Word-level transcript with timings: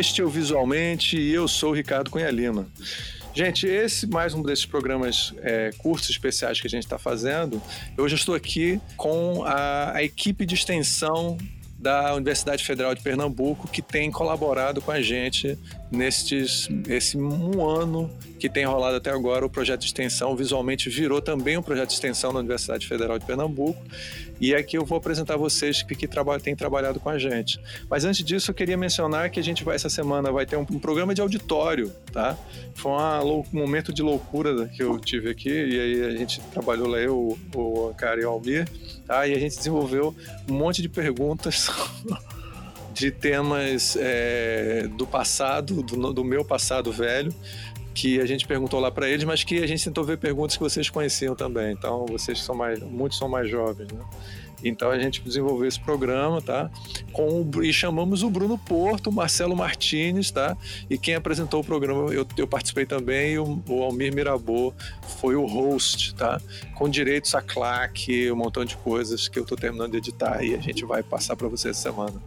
Este 0.00 0.22
o 0.22 0.30
Visualmente 0.30 1.20
e 1.20 1.30
eu 1.30 1.46
sou 1.46 1.72
o 1.72 1.74
Ricardo 1.74 2.10
Cunha 2.10 2.30
Lima. 2.30 2.66
Gente, 3.34 3.66
esse 3.66 4.06
mais 4.06 4.32
um 4.32 4.40
desses 4.40 4.64
programas, 4.64 5.34
é, 5.42 5.72
cursos 5.76 6.08
especiais 6.08 6.58
que 6.58 6.66
a 6.66 6.70
gente 6.70 6.84
está 6.84 6.98
fazendo. 6.98 7.60
Hoje 7.98 8.14
eu 8.14 8.16
estou 8.16 8.34
aqui 8.34 8.80
com 8.96 9.44
a, 9.44 9.96
a 9.96 10.02
equipe 10.02 10.46
de 10.46 10.54
extensão 10.54 11.36
da 11.78 12.14
Universidade 12.14 12.64
Federal 12.64 12.94
de 12.94 13.02
Pernambuco 13.02 13.68
que 13.68 13.82
tem 13.82 14.10
colaborado 14.10 14.80
com 14.80 14.90
a 14.90 15.02
gente 15.02 15.58
nestes 15.90 16.68
esse 16.88 17.16
um 17.16 17.68
ano 17.68 18.10
que 18.38 18.48
tem 18.48 18.64
rolado 18.64 18.96
até 18.96 19.10
agora 19.10 19.44
o 19.44 19.50
projeto 19.50 19.80
de 19.80 19.86
extensão 19.86 20.36
visualmente 20.36 20.88
virou 20.88 21.20
também 21.20 21.56
um 21.56 21.62
projeto 21.62 21.88
de 21.88 21.94
extensão 21.94 22.32
na 22.32 22.38
Universidade 22.38 22.86
Federal 22.86 23.18
de 23.18 23.26
Pernambuco 23.26 23.82
e 24.40 24.54
aqui 24.54 24.78
eu 24.78 24.86
vou 24.86 24.96
apresentar 24.96 25.36
vocês 25.36 25.82
que, 25.82 25.94
que 25.94 26.08
traba, 26.08 26.40
têm 26.40 26.56
trabalhado 26.56 26.98
com 26.98 27.10
a 27.10 27.18
gente. 27.18 27.60
Mas 27.90 28.06
antes 28.06 28.24
disso 28.24 28.50
eu 28.50 28.54
queria 28.54 28.76
mencionar 28.76 29.28
que 29.30 29.38
a 29.38 29.42
gente 29.42 29.62
vai 29.62 29.76
essa 29.76 29.90
semana 29.90 30.32
vai 30.32 30.46
ter 30.46 30.56
um, 30.56 30.62
um 30.62 30.78
programa 30.78 31.14
de 31.14 31.20
auditório, 31.20 31.92
tá? 32.10 32.38
Foi 32.74 32.92
um 32.92 33.44
momento 33.52 33.92
de 33.92 34.00
loucura 34.00 34.66
que 34.68 34.82
eu 34.82 34.98
tive 34.98 35.28
aqui 35.28 35.50
e 35.50 35.78
aí 35.78 36.04
a 36.04 36.16
gente 36.16 36.40
trabalhou 36.52 36.88
lá 36.88 36.98
eu, 36.98 37.38
o 37.54 37.94
Cara 37.98 38.22
e 38.22 38.24
o 38.24 38.30
Almir, 38.30 38.66
tá? 39.06 39.26
E 39.26 39.34
a 39.34 39.38
gente 39.38 39.56
desenvolveu 39.56 40.16
um 40.48 40.54
monte 40.54 40.80
de 40.80 40.88
perguntas 40.88 41.68
de 42.92 43.10
temas 43.10 43.96
é, 43.98 44.88
do 44.96 45.06
passado, 45.06 45.82
do, 45.82 46.12
do, 46.12 46.24
meu 46.24 46.44
passado 46.44 46.92
velho, 46.92 47.32
que 47.94 48.20
a 48.20 48.26
gente 48.26 48.46
perguntou 48.46 48.80
lá 48.80 48.90
para 48.90 49.08
eles, 49.08 49.24
mas 49.24 49.44
que 49.44 49.62
a 49.62 49.66
gente 49.66 49.84
tentou 49.84 50.04
ver 50.04 50.18
perguntas 50.18 50.56
que 50.56 50.62
vocês 50.62 50.88
conheciam 50.88 51.34
também. 51.34 51.72
Então, 51.72 52.06
vocês 52.06 52.40
são 52.42 52.54
mais, 52.54 52.80
muitos 52.80 53.18
são 53.18 53.28
mais 53.28 53.48
jovens, 53.48 53.88
né? 53.92 54.00
Então 54.62 54.90
a 54.90 54.98
gente 54.98 55.22
desenvolveu 55.22 55.66
esse 55.66 55.80
programa, 55.80 56.40
tá? 56.40 56.70
Com 57.12 57.42
o, 57.42 57.64
e 57.64 57.72
chamamos 57.72 58.22
o 58.22 58.30
Bruno 58.30 58.58
Porto, 58.58 59.08
o 59.08 59.12
Marcelo 59.12 59.56
Martinez, 59.56 60.30
tá? 60.30 60.56
E 60.88 60.98
quem 60.98 61.14
apresentou 61.14 61.60
o 61.60 61.64
programa, 61.64 62.12
eu, 62.12 62.26
eu 62.36 62.46
participei 62.46 62.86
também, 62.86 63.32
e 63.32 63.38
o, 63.38 63.62
o 63.68 63.82
Almir 63.82 64.14
Mirabô 64.14 64.72
foi 65.20 65.34
o 65.34 65.46
host, 65.46 66.14
tá? 66.14 66.40
Com 66.74 66.88
direitos 66.88 67.34
a 67.34 67.42
claque, 67.42 68.30
um 68.30 68.36
montão 68.36 68.64
de 68.64 68.76
coisas 68.76 69.28
que 69.28 69.38
eu 69.38 69.42
estou 69.42 69.56
terminando 69.56 69.92
de 69.92 69.98
editar 69.98 70.42
e 70.42 70.54
a 70.54 70.58
gente 70.58 70.84
vai 70.84 71.02
passar 71.02 71.36
para 71.36 71.48
vocês 71.48 71.76
essa 71.76 71.90
semana. 71.90 72.20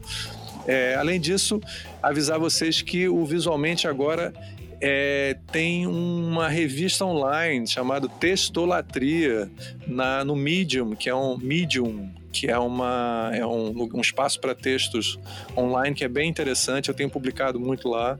É, 0.67 0.95
além 0.95 1.19
disso, 1.19 1.61
avisar 2.01 2.39
vocês 2.39 2.81
que 2.81 3.07
o 3.07 3.25
Visualmente 3.25 3.87
agora 3.87 4.33
é, 4.79 5.37
tem 5.51 5.87
uma 5.87 6.47
revista 6.47 7.05
online 7.05 7.65
chamada 7.67 8.07
Textolatria 8.07 9.49
na, 9.87 10.25
no 10.25 10.35
Medium, 10.35 10.95
que 10.95 11.09
é 11.09 11.15
um 11.15 11.37
Medium, 11.37 12.09
que 12.33 12.49
é, 12.49 12.57
uma, 12.57 13.29
é 13.31 13.45
um, 13.45 13.87
um 13.93 14.01
espaço 14.01 14.39
para 14.41 14.55
textos 14.55 15.19
online 15.55 15.95
que 15.95 16.03
é 16.03 16.07
bem 16.07 16.27
interessante. 16.27 16.89
Eu 16.89 16.95
tenho 16.95 17.09
publicado 17.09 17.59
muito 17.59 17.87
lá. 17.87 18.17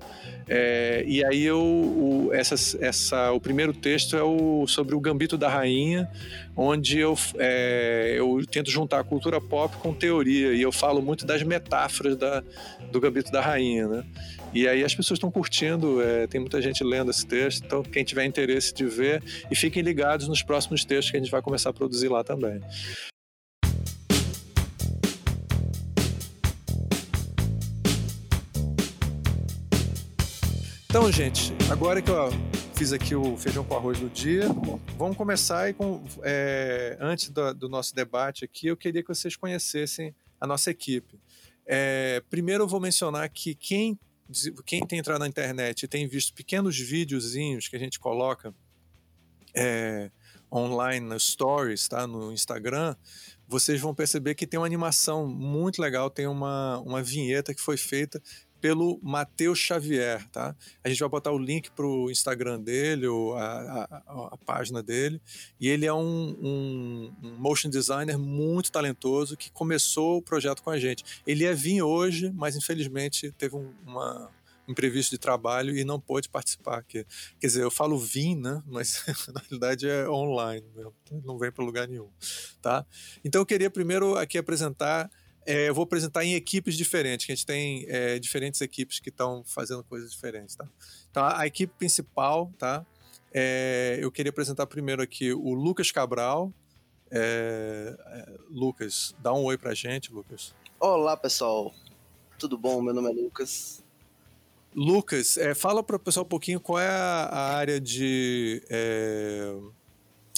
É, 0.47 1.03
e 1.07 1.25
aí 1.25 1.43
eu, 1.43 1.59
o, 1.59 2.29
essa, 2.31 2.55
essa, 2.79 3.31
o 3.31 3.39
primeiro 3.39 3.73
texto 3.73 4.15
é 4.15 4.21
o, 4.21 4.67
sobre 4.67 4.93
o 4.93 4.99
Gambito 4.99 5.37
da 5.37 5.49
Rainha, 5.49 6.09
onde 6.55 6.99
eu, 6.99 7.17
é, 7.39 8.15
eu 8.17 8.39
tento 8.49 8.69
juntar 8.69 8.99
a 8.99 9.03
cultura 9.03 9.41
pop 9.41 9.75
com 9.77 9.93
teoria 9.93 10.53
e 10.53 10.61
eu 10.61 10.71
falo 10.71 11.01
muito 11.01 11.25
das 11.25 11.41
metáforas 11.41 12.15
da, 12.15 12.43
do 12.91 13.01
Gambito 13.01 13.31
da 13.31 13.41
Rainha, 13.41 13.87
né? 13.87 14.03
E 14.53 14.67
aí 14.67 14.83
as 14.83 14.93
pessoas 14.93 15.17
estão 15.17 15.31
curtindo, 15.31 16.01
é, 16.01 16.27
tem 16.27 16.39
muita 16.39 16.61
gente 16.61 16.83
lendo 16.83 17.09
esse 17.09 17.25
texto, 17.25 17.63
então 17.65 17.81
quem 17.81 18.03
tiver 18.03 18.23
interesse 18.25 18.71
de 18.73 18.85
ver, 18.85 19.23
e 19.49 19.55
fiquem 19.55 19.81
ligados 19.81 20.27
nos 20.27 20.43
próximos 20.43 20.85
textos 20.85 21.09
que 21.09 21.17
a 21.17 21.19
gente 21.19 21.31
vai 21.31 21.41
começar 21.41 21.71
a 21.71 21.73
produzir 21.73 22.09
lá 22.09 22.23
também. 22.23 22.61
Então, 30.93 31.11
gente, 31.11 31.51
agora 31.71 32.03
que 32.03 32.11
eu 32.11 32.29
fiz 32.75 32.93
aqui 32.93 33.15
o 33.15 33.35
feijão 33.35 33.65
com 33.65 33.75
arroz 33.75 33.99
do 33.99 34.07
dia, 34.11 34.43
vamos 34.95 35.17
começar 35.17 35.67
e 35.67 35.73
com, 35.73 36.03
é, 36.21 36.95
antes 37.01 37.31
do, 37.31 37.51
do, 37.51 37.67
nosso 37.67 37.95
debate 37.95 38.45
aqui, 38.45 38.67
eu 38.67 38.77
queria 38.77 39.01
que 39.01 39.07
vocês 39.07 39.35
conhecessem 39.35 40.13
a 40.39 40.45
nossa 40.45 40.69
equipe. 40.69 41.19
É, 41.65 42.21
primeiro 42.29 42.65
eu 42.65 42.67
vou 42.67 42.79
mencionar 42.79 43.27
que 43.29 43.55
quem, 43.55 43.99
quem 44.67 44.85
tem 44.85 44.99
entrado 44.99 45.21
na 45.21 45.27
internet 45.27 45.81
e 45.81 45.87
tem 45.87 46.07
visto 46.07 46.31
pequenos 46.31 46.79
videozinhos 46.79 47.67
que 47.67 47.75
a 47.75 47.79
gente 47.79 47.99
coloca 47.99 48.53
é, 49.55 50.11
online 50.53 51.07
nas 51.07 51.23
stories, 51.23 51.87
tá, 51.87 52.05
no 52.05 52.31
Instagram, 52.31 52.95
vocês 53.47 53.81
vão 53.81 53.95
perceber 53.95 54.35
que 54.35 54.45
tem 54.45 54.59
uma 54.59 54.67
animação 54.67 55.25
muito 55.25 55.81
legal, 55.81 56.11
tem 56.11 56.27
uma, 56.27 56.77
uma 56.81 57.01
vinheta 57.01 57.51
que 57.51 57.61
foi 57.61 57.77
feita 57.77 58.21
pelo 58.63 58.97
Matheus 59.03 59.59
Xavier, 59.59 60.25
tá? 60.29 60.55
A 60.81 60.87
gente 60.87 60.97
vai 61.01 61.09
botar 61.09 61.33
o 61.33 61.37
link 61.37 61.69
para 61.71 61.85
o 61.85 62.09
Instagram 62.09 62.61
dele, 62.61 63.05
ou 63.07 63.35
a, 63.35 63.83
a, 63.83 64.27
a, 64.31 64.37
página 64.37 64.81
dele, 64.81 65.21
e 65.59 65.67
ele 65.67 65.85
é 65.85 65.93
um, 65.93 65.99
um, 65.99 67.13
um, 67.21 67.35
motion 67.35 67.69
designer 67.69 68.17
muito 68.17 68.71
talentoso 68.71 69.35
que 69.35 69.51
começou 69.51 70.19
o 70.19 70.21
projeto 70.21 70.63
com 70.63 70.69
a 70.69 70.79
gente. 70.79 71.03
Ele 71.27 71.43
ia 71.43 71.53
vir 71.53 71.81
hoje, 71.81 72.31
mas 72.33 72.55
infelizmente 72.55 73.33
teve 73.33 73.53
um, 73.53 73.69
uma, 73.85 74.31
um 74.65 74.71
imprevisto 74.71 75.11
de 75.11 75.17
trabalho 75.17 75.77
e 75.77 75.83
não 75.83 75.99
pôde 75.99 76.29
participar 76.29 76.77
aqui. 76.77 77.05
Quer 77.41 77.47
dizer, 77.47 77.63
eu 77.63 77.71
falo 77.71 77.99
vim, 77.99 78.37
né? 78.37 78.63
Mas 78.65 79.03
na 79.27 79.41
realidade 79.41 79.89
é 79.89 80.07
online, 80.07 80.65
não 81.25 81.37
vem 81.37 81.51
para 81.51 81.65
lugar 81.65 81.85
nenhum, 81.85 82.07
tá? 82.61 82.85
Então 83.25 83.41
eu 83.41 83.45
queria 83.45 83.69
primeiro 83.69 84.15
aqui 84.15 84.37
apresentar 84.37 85.11
é, 85.45 85.69
eu 85.69 85.73
vou 85.73 85.83
apresentar 85.83 86.23
em 86.23 86.35
equipes 86.35 86.75
diferentes, 86.75 87.25
que 87.25 87.31
a 87.31 87.35
gente 87.35 87.45
tem 87.45 87.85
é, 87.87 88.19
diferentes 88.19 88.61
equipes 88.61 88.99
que 88.99 89.09
estão 89.09 89.43
fazendo 89.45 89.83
coisas 89.83 90.11
diferentes, 90.11 90.55
tá? 90.55 90.67
Então, 91.09 91.23
a, 91.23 91.41
a 91.41 91.47
equipe 91.47 91.73
principal, 91.77 92.51
tá? 92.57 92.85
É, 93.33 93.97
eu 94.01 94.11
queria 94.11 94.29
apresentar 94.29 94.67
primeiro 94.67 95.01
aqui 95.01 95.33
o 95.33 95.53
Lucas 95.53 95.91
Cabral. 95.91 96.53
É, 97.09 97.95
é, 98.05 98.33
Lucas, 98.49 99.15
dá 99.19 99.33
um 99.33 99.43
oi 99.43 99.57
pra 99.57 99.73
gente, 99.73 100.13
Lucas. 100.13 100.53
Olá, 100.79 101.17
pessoal. 101.17 101.73
Tudo 102.37 102.57
bom? 102.57 102.81
Meu 102.81 102.93
nome 102.93 103.09
é 103.09 103.13
Lucas. 103.13 103.83
Lucas, 104.75 105.37
é, 105.37 105.53
fala 105.53 105.83
para 105.83 105.95
o 105.95 105.99
pessoal 105.99 106.25
um 106.25 106.29
pouquinho 106.29 106.59
qual 106.59 106.79
é 106.79 106.89
a, 106.89 107.29
a 107.31 107.55
área 107.55 107.79
de 107.79 108.63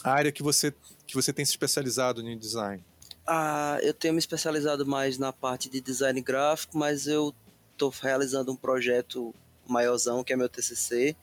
a 0.03 0.11
área 0.11 0.31
que 0.31 0.43
você 0.43 0.73
que 1.07 1.15
você 1.15 1.31
tem 1.31 1.45
se 1.45 1.51
especializado 1.51 2.21
em 2.21 2.37
design. 2.37 2.83
Ah, 3.27 3.79
eu 3.81 3.93
tenho 3.93 4.13
me 4.13 4.19
especializado 4.19 4.85
mais 4.85 5.17
na 5.17 5.33
parte 5.33 5.69
de 5.69 5.81
design 5.81 6.21
gráfico, 6.21 6.77
mas 6.77 7.07
eu 7.07 7.33
estou 7.71 7.93
realizando 8.01 8.51
um 8.51 8.55
projeto 8.55 9.33
maiorzão, 9.67 10.23
que 10.23 10.31
é 10.31 10.35
meu 10.35 10.47
TCC, 10.47 11.15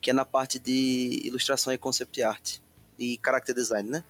que 0.00 0.10
é 0.10 0.12
na 0.12 0.24
parte 0.24 0.58
de 0.58 1.20
ilustração 1.24 1.72
e 1.72 1.78
concept 1.78 2.22
art 2.22 2.58
e 2.98 3.20
character 3.22 3.54
design, 3.54 3.88
né? 3.88 4.04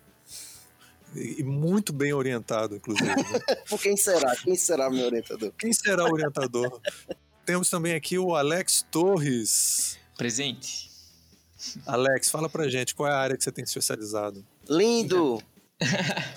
E 1.15 1.43
muito 1.43 1.93
bem 1.93 2.13
orientado, 2.13 2.77
inclusive. 2.77 3.09
Né? 3.09 3.15
Por 3.69 3.81
quem 3.81 3.97
será? 3.97 4.35
Quem 4.37 4.57
será 4.57 4.89
meu 4.89 5.07
orientador? 5.07 5.53
Quem 5.59 5.73
será 5.73 6.05
o 6.05 6.13
orientador? 6.13 6.81
Temos 7.45 7.69
também 7.69 7.95
aqui 7.95 8.19
o 8.19 8.35
Alex 8.35 8.87
Torres. 8.91 9.99
Presente. 10.17 10.91
Alex, 11.87 12.31
fala 12.31 12.49
pra 12.49 12.69
gente, 12.69 12.95
qual 12.95 13.09
é 13.09 13.13
a 13.13 13.19
área 13.19 13.37
que 13.37 13.45
você 13.45 13.53
tem 13.53 13.65
especializado? 13.65 14.45
Lindo! 14.69 15.43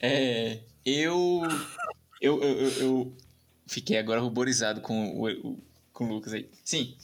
É, 0.00 0.60
eu, 0.84 1.42
eu, 2.20 2.42
eu, 2.42 2.68
eu, 2.78 3.16
fiquei 3.66 3.98
agora 3.98 4.20
ruborizado 4.20 4.80
com 4.80 5.20
o, 5.20 5.58
com 5.92 6.06
o 6.06 6.14
Lucas 6.14 6.32
aí. 6.32 6.48
Sim. 6.64 6.96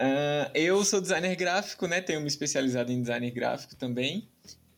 uh, 0.00 0.50
eu 0.54 0.82
sou 0.84 1.00
designer 1.00 1.36
gráfico, 1.36 1.86
né? 1.86 2.00
Tenho 2.00 2.20
me 2.20 2.26
especializado 2.26 2.90
em 2.90 3.00
designer 3.00 3.30
gráfico 3.30 3.76
também. 3.76 4.26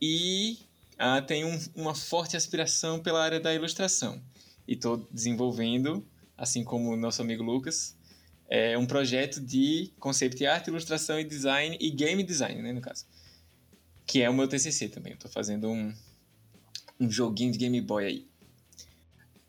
E 0.00 0.58
uh, 0.94 1.24
tenho 1.24 1.46
um, 1.46 1.58
uma 1.76 1.94
forte 1.94 2.36
aspiração 2.36 3.00
pela 3.00 3.22
área 3.22 3.38
da 3.38 3.54
ilustração. 3.54 4.20
E 4.66 4.74
estou 4.74 5.08
desenvolvendo, 5.10 6.04
assim 6.36 6.64
como 6.64 6.90
o 6.90 6.96
nosso 6.96 7.22
amigo 7.22 7.42
Lucas, 7.42 7.96
é 8.50 8.76
um 8.76 8.86
projeto 8.86 9.40
de 9.40 9.92
concept 9.98 10.44
art, 10.44 10.66
ilustração 10.66 11.20
e 11.20 11.24
design 11.24 11.76
e 11.80 11.90
game 11.90 12.22
design, 12.22 12.62
né, 12.62 12.72
no 12.72 12.80
caso 12.80 13.04
que 14.08 14.22
é 14.22 14.30
o 14.30 14.32
meu 14.32 14.48
TCC 14.48 14.88
também. 14.88 15.12
Eu 15.12 15.18
tô 15.18 15.28
fazendo 15.28 15.68
um, 15.68 15.92
um 16.98 17.10
joguinho 17.10 17.52
de 17.52 17.58
Game 17.58 17.78
Boy 17.82 18.06
aí. 18.06 18.26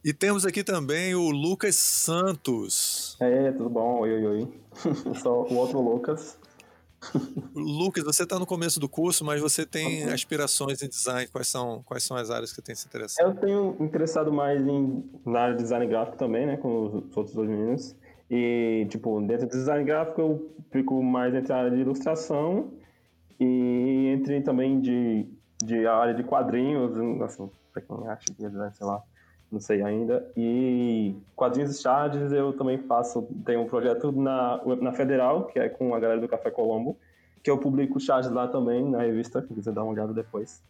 E 0.04 0.14
temos 0.14 0.46
aqui 0.46 0.64
também 0.64 1.16
o 1.16 1.30
Lucas 1.30 1.76
Santos. 1.76 3.18
É, 3.22 3.52
tudo 3.54 3.70
bom? 3.70 4.02
Oi, 4.02 4.14
oi, 4.14 4.26
oi. 4.26 4.48
Sou 5.24 5.50
o 5.50 5.56
outro 5.56 5.82
Lucas. 5.82 6.38
Lucas, 7.56 8.04
você 8.04 8.24
está 8.24 8.38
no 8.38 8.46
começo 8.46 8.82
do 8.82 8.90
curso, 8.90 9.24
mas 9.24 9.40
você 9.40 9.66
tem 9.66 10.04
okay. 10.04 10.14
aspirações 10.14 10.82
em 10.84 10.90
design. 10.90 11.28
Quais 11.28 11.48
são, 11.48 11.82
quais 11.86 12.04
são 12.04 12.18
as 12.18 12.30
áreas 12.30 12.52
que 12.52 12.62
tem 12.62 12.76
se 12.76 12.86
interessado? 12.86 13.26
Eu 13.26 13.36
tenho 13.36 13.78
interessado 13.80 14.32
mais 14.32 14.62
em, 14.68 15.10
na 15.26 15.40
área 15.40 15.56
de 15.56 15.64
design 15.64 15.88
gráfico 15.88 16.18
também, 16.18 16.46
né? 16.46 16.58
Com 16.58 16.86
os 16.86 16.94
outros 17.16 17.34
dois 17.34 17.50
meninos. 17.50 17.96
E, 18.30 18.86
tipo, 18.90 19.22
dentro 19.22 19.48
do 19.48 19.52
design 19.52 19.86
gráfico 19.86 20.22
eu 20.22 20.52
fico 20.70 21.02
mais 21.02 21.34
entre 21.34 21.54
a 21.54 21.58
área 21.58 21.72
de 21.72 21.78
ilustração 21.78 22.74
e 23.40 24.08
entre 24.14 24.42
também 24.42 24.80
de, 24.82 25.26
de 25.64 25.88
área 25.88 26.14
de 26.14 26.24
quadrinhos, 26.24 27.22
assim, 27.22 27.50
pra 27.72 27.82
quem 27.82 28.08
acha 28.08 28.26
que 28.36 28.46
é, 28.46 28.72
sei 28.72 28.86
lá. 28.86 29.02
não 29.52 29.60
sei 29.60 29.82
ainda. 29.82 30.30
E 30.36 31.16
quadrinhos 31.36 31.78
e 31.78 31.82
charges 31.82 32.32
eu 32.32 32.54
também 32.54 32.78
faço, 32.80 33.28
tenho 33.46 33.62
um 33.62 33.68
projeto 33.68 34.12
na, 34.12 34.62
na 34.82 34.92
Federal, 34.92 35.46
que 35.46 35.60
é 35.60 35.70
com 35.70 35.96
a 35.96 36.00
galera 36.00 36.20
do 36.20 36.28
Café 36.28 36.52
Colombo, 36.52 36.98
que 37.42 37.50
eu 37.50 37.58
publico 37.58 38.00
charges 38.00 38.32
lá 38.32 38.48
também, 38.48 38.90
na 38.90 39.02
revista, 39.02 39.42
se 39.42 39.54
quiser 39.54 39.74
dar 39.74 39.84
uma 39.84 39.94
olhada 39.94 40.14
depois. 40.14 40.62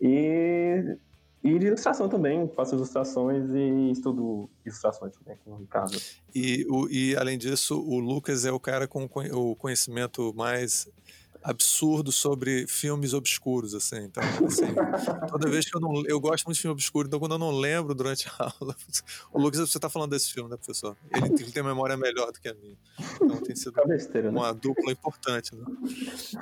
E, 0.00 0.96
e 1.44 1.58
de 1.58 1.66
ilustração 1.66 2.08
também, 2.08 2.48
faço 2.48 2.74
ilustrações 2.74 3.50
e 3.50 3.90
estudo 3.90 4.48
ilustrações 4.64 5.14
também 5.14 5.36
com 5.44 5.52
o 5.52 5.56
Ricardo. 5.58 5.98
E, 6.34 6.66
o, 6.70 6.88
e 6.88 7.14
além 7.16 7.36
disso, 7.36 7.78
o 7.78 7.98
Lucas 7.98 8.46
é 8.46 8.50
o 8.50 8.58
cara 8.58 8.88
com 8.88 9.04
o 9.04 9.54
conhecimento 9.56 10.32
mais 10.34 10.88
absurdo 11.42 12.12
sobre 12.12 12.66
filmes 12.66 13.14
obscuros, 13.14 13.74
assim. 13.74 14.04
Então, 14.04 14.22
assim, 14.46 14.74
toda 15.28 15.48
vez 15.48 15.68
que 15.68 15.76
eu 15.76 15.80
não. 15.80 16.02
Eu 16.06 16.20
gosto 16.20 16.44
muito 16.44 16.56
de 16.56 16.62
filme 16.62 16.72
obscuro, 16.72 17.06
então 17.06 17.18
quando 17.18 17.32
eu 17.32 17.38
não 17.38 17.50
lembro 17.50 17.94
durante 17.94 18.28
a 18.28 18.52
aula. 18.60 18.76
O 19.32 19.40
Lucas, 19.40 19.60
você 19.60 19.78
está 19.78 19.88
falando 19.88 20.10
desse 20.10 20.32
filme, 20.32 20.50
né, 20.50 20.56
professor? 20.56 20.96
Ele, 21.14 21.26
ele 21.26 21.52
tem 21.52 21.62
memória 21.62 21.96
melhor 21.96 22.32
do 22.32 22.40
que 22.40 22.48
a 22.48 22.54
minha. 22.54 22.76
Então 23.16 23.36
tem 23.42 23.54
sido 23.54 23.72
besteira, 23.86 24.30
né? 24.30 24.38
uma 24.38 24.52
né? 24.52 24.58
dupla 24.60 24.92
importante. 24.92 25.54
Né? 25.54 25.64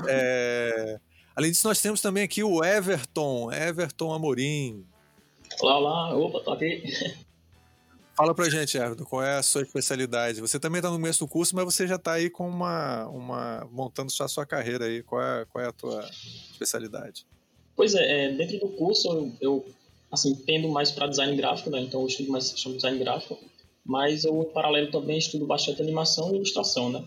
É... 0.08 1.00
Além 1.36 1.50
disso, 1.50 1.66
nós 1.66 1.80
temos 1.80 2.00
também 2.00 2.24
aqui 2.24 2.42
o 2.42 2.64
Everton, 2.64 3.52
Everton 3.52 4.12
Amorim. 4.12 4.84
Olá, 5.60 5.78
olá, 5.78 6.16
opa, 6.16 6.40
tô 6.40 6.52
aqui. 6.52 6.82
Fala 8.18 8.34
pra 8.34 8.50
gente, 8.50 8.76
Everton, 8.76 9.04
qual 9.04 9.22
é 9.22 9.38
a 9.38 9.42
sua 9.44 9.62
especialidade? 9.62 10.40
Você 10.40 10.58
também 10.58 10.80
está 10.80 10.90
no 10.90 10.96
começo 10.96 11.20
do 11.20 11.28
curso, 11.28 11.54
mas 11.54 11.64
você 11.64 11.86
já 11.86 11.94
está 11.94 12.14
aí 12.14 12.28
com 12.28 12.48
uma, 12.48 13.06
uma. 13.06 13.68
montando 13.70 14.12
a 14.20 14.26
sua 14.26 14.44
carreira 14.44 14.86
aí. 14.86 15.04
Qual 15.04 15.22
é, 15.22 15.44
qual 15.44 15.64
é 15.64 15.68
a 15.68 15.72
tua 15.72 16.04
especialidade? 16.50 17.24
Pois 17.76 17.94
é, 17.94 18.24
é 18.24 18.32
dentro 18.32 18.58
do 18.58 18.70
curso 18.70 19.06
eu, 19.06 19.32
eu 19.40 19.66
assim, 20.10 20.34
tendo 20.34 20.68
mais 20.68 20.90
para 20.90 21.06
design 21.06 21.36
gráfico, 21.36 21.70
né? 21.70 21.78
Então 21.78 22.00
eu 22.00 22.08
estudo 22.08 22.32
mais 22.32 22.46
sobre 22.46 22.78
design 22.78 22.98
gráfico, 22.98 23.38
mas 23.86 24.24
eu, 24.24 24.42
em 24.42 24.52
paralelo, 24.52 24.90
também 24.90 25.16
estudo 25.16 25.46
bastante 25.46 25.80
animação 25.80 26.32
e 26.32 26.38
ilustração, 26.38 26.90
né? 26.90 27.04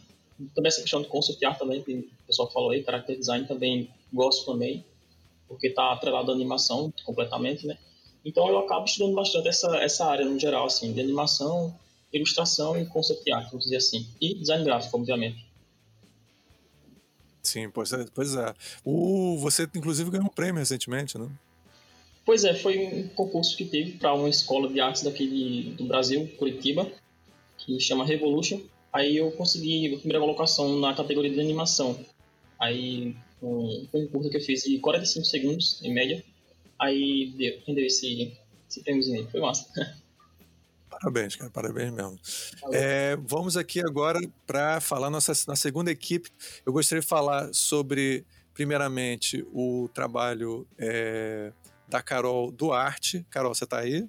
Também 0.55 0.69
essa 0.69 0.79
questão 0.79 1.01
de 1.01 1.09
concept 1.09 1.45
art 1.45 1.59
também, 1.59 1.83
que 1.83 1.93
o 1.93 2.25
pessoal 2.25 2.49
falou 2.49 2.71
aí, 2.71 2.85
character 2.85 3.17
design 3.17 3.45
também 3.45 3.89
gosto 4.13 4.45
também, 4.45 4.85
porque 5.45 5.67
está 5.67 5.91
atrelado 5.91 6.31
à 6.31 6.33
animação 6.33 6.93
completamente, 7.03 7.67
né? 7.67 7.77
Então 8.23 8.47
eu 8.47 8.59
acabo 8.59 8.85
estudando 8.85 9.15
bastante 9.15 9.47
essa, 9.47 9.75
essa 9.77 10.05
área 10.05 10.25
no 10.25 10.39
geral, 10.39 10.65
assim, 10.65 10.93
de 10.93 11.01
animação, 11.01 11.73
ilustração 12.13 12.79
e 12.79 12.85
concept 12.85 13.31
art, 13.31 13.47
vamos 13.49 13.65
dizer 13.65 13.77
assim. 13.77 14.07
E 14.19 14.35
design 14.35 14.63
gráfico, 14.63 14.97
obviamente. 14.97 15.45
Sim, 17.41 17.69
pois 17.69 17.91
é. 17.91 18.05
Pois 18.13 18.35
é. 18.35 18.53
O, 18.85 19.37
você, 19.37 19.67
inclusive, 19.75 20.09
ganhou 20.11 20.27
um 20.27 20.29
prêmio 20.29 20.59
recentemente, 20.59 21.17
né? 21.17 21.27
Pois 22.23 22.43
é, 22.43 22.53
foi 22.53 22.77
um 22.77 23.07
concurso 23.09 23.57
que 23.57 23.65
teve 23.65 23.93
para 23.93 24.13
uma 24.13 24.29
escola 24.29 24.71
de 24.71 24.79
artes 24.79 25.01
daqui 25.01 25.27
de, 25.27 25.71
do 25.71 25.85
Brasil, 25.85 26.29
Curitiba, 26.37 26.87
que 27.57 27.79
chama 27.79 28.05
Revolution. 28.05 28.61
Aí 28.93 29.17
eu 29.17 29.31
consegui 29.31 29.93
a 29.93 29.97
primeira 29.97 30.19
colocação 30.19 30.79
na 30.79 30.93
categoria 30.93 31.31
de 31.31 31.39
animação. 31.39 31.97
Aí, 32.59 33.15
um, 33.41 33.87
um 33.91 34.07
curso 34.07 34.29
que 34.29 34.37
eu 34.37 34.41
fiz 34.41 34.63
de 34.63 34.77
45 34.77 35.25
segundos, 35.25 35.83
em 35.83 35.91
média, 35.91 36.23
Aí 36.81 37.31
deu, 37.37 37.61
rendeu 37.67 37.85
esse, 37.85 38.37
esse 38.67 38.81
prêmiozinho. 38.81 39.29
Foi 39.29 39.39
massa. 39.39 39.67
Parabéns, 40.89 41.35
cara, 41.35 41.49
parabéns 41.49 41.91
mesmo. 41.91 42.19
É, 42.71 43.15
vamos 43.25 43.57
aqui 43.57 43.79
agora 43.79 44.19
para 44.45 44.79
falar 44.79 45.09
nossa, 45.09 45.31
na 45.47 45.55
segunda 45.55 45.89
equipe. 45.89 46.29
Eu 46.63 46.71
gostaria 46.71 47.01
de 47.01 47.07
falar 47.07 47.51
sobre, 47.53 48.23
primeiramente, 48.53 49.43
o 49.51 49.89
trabalho 49.93 50.67
é, 50.77 51.53
da 51.87 52.03
Carol 52.03 52.51
Duarte. 52.51 53.25
Carol, 53.31 53.55
você 53.55 53.63
está 53.63 53.79
aí? 53.79 54.07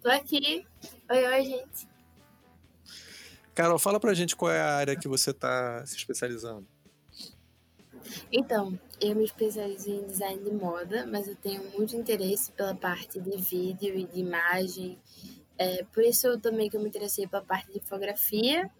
Tô 0.00 0.10
aqui. 0.10 0.64
Oi, 1.10 1.26
oi, 1.26 1.44
gente. 1.44 1.88
Carol, 3.52 3.78
fala 3.78 3.98
pra 3.98 4.14
gente 4.14 4.36
qual 4.36 4.52
é 4.52 4.60
a 4.60 4.76
área 4.76 4.96
que 4.96 5.08
você 5.08 5.30
está 5.30 5.84
se 5.86 5.96
especializando. 5.96 6.66
Então, 8.32 8.78
eu 9.00 9.16
me 9.16 9.24
especializo 9.24 9.90
em 9.90 10.06
design 10.06 10.42
de 10.42 10.52
moda, 10.52 11.04
mas 11.06 11.26
eu 11.26 11.34
tenho 11.34 11.62
muito 11.76 11.96
interesse 11.96 12.52
pela 12.52 12.74
parte 12.74 13.20
de 13.20 13.36
vídeo 13.36 13.98
e 13.98 14.04
de 14.04 14.20
imagem. 14.20 14.98
É, 15.58 15.84
por 15.92 16.04
isso 16.04 16.28
eu 16.28 16.40
também 16.40 16.70
que 16.70 16.76
eu 16.76 16.80
me 16.80 16.88
interessei 16.88 17.26
pela 17.26 17.42
parte 17.42 17.72
de 17.72 17.80
fotografia 17.80 18.70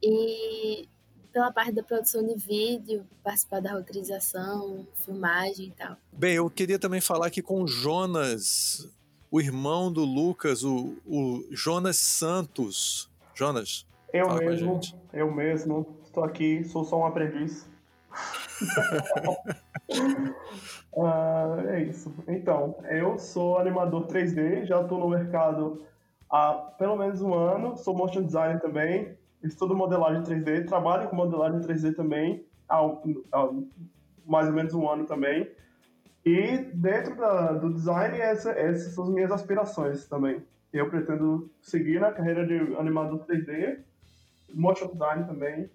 e 0.00 0.88
pela 1.32 1.50
parte 1.50 1.72
da 1.72 1.82
produção 1.82 2.24
de 2.24 2.34
vídeo, 2.34 3.04
participar 3.24 3.60
da 3.60 3.72
roteirização, 3.72 4.86
filmagem 4.94 5.68
e 5.68 5.70
tal. 5.72 5.96
Bem, 6.12 6.34
eu 6.34 6.48
queria 6.48 6.78
também 6.78 7.00
falar 7.00 7.26
aqui 7.26 7.42
com 7.42 7.62
o 7.62 7.66
Jonas, 7.66 8.88
o 9.30 9.40
irmão 9.40 9.90
do 9.90 10.04
Lucas, 10.04 10.62
o, 10.62 10.94
o 11.06 11.44
Jonas 11.50 11.96
Santos. 11.96 13.10
Jonas. 13.34 13.86
Eu 14.12 14.32
mesmo, 14.34 14.80
eu 15.12 15.32
mesmo. 15.32 15.96
Estou 16.04 16.22
aqui, 16.22 16.62
sou 16.64 16.84
só 16.84 16.98
um 16.98 17.06
aprendiz 17.06 17.71
uh, 20.92 21.60
é 21.68 21.82
isso. 21.82 22.14
Então, 22.28 22.76
eu 22.88 23.18
sou 23.18 23.58
animador 23.58 24.06
3D, 24.06 24.64
já 24.64 24.80
estou 24.80 24.98
no 24.98 25.08
mercado 25.08 25.84
há 26.30 26.52
pelo 26.78 26.96
menos 26.96 27.20
um 27.20 27.34
ano, 27.34 27.76
sou 27.76 27.94
motion 27.94 28.22
designer 28.22 28.60
também, 28.60 29.16
estudo 29.42 29.74
modelagem 29.76 30.22
3D, 30.22 30.66
trabalho 30.66 31.08
com 31.08 31.16
modelagem 31.16 31.60
3D 31.60 31.94
também 31.94 32.44
há, 32.72 32.80
há 33.32 33.50
mais 34.24 34.46
ou 34.46 34.52
menos 34.52 34.74
um 34.74 34.88
ano 34.88 35.04
também. 35.04 35.50
E 36.24 36.58
dentro 36.74 37.16
da, 37.16 37.52
do 37.52 37.72
design, 37.72 38.16
essa, 38.18 38.52
essas 38.52 38.94
são 38.94 39.04
as 39.04 39.10
minhas 39.10 39.30
aspirações 39.30 40.06
também. 40.06 40.42
Eu 40.72 40.88
pretendo 40.88 41.50
seguir 41.60 42.00
na 42.00 42.12
carreira 42.12 42.46
de 42.46 42.76
animador 42.76 43.24
3D, 43.26 43.80
motion 44.54 44.88
design 44.88 45.24
também, 45.26 45.68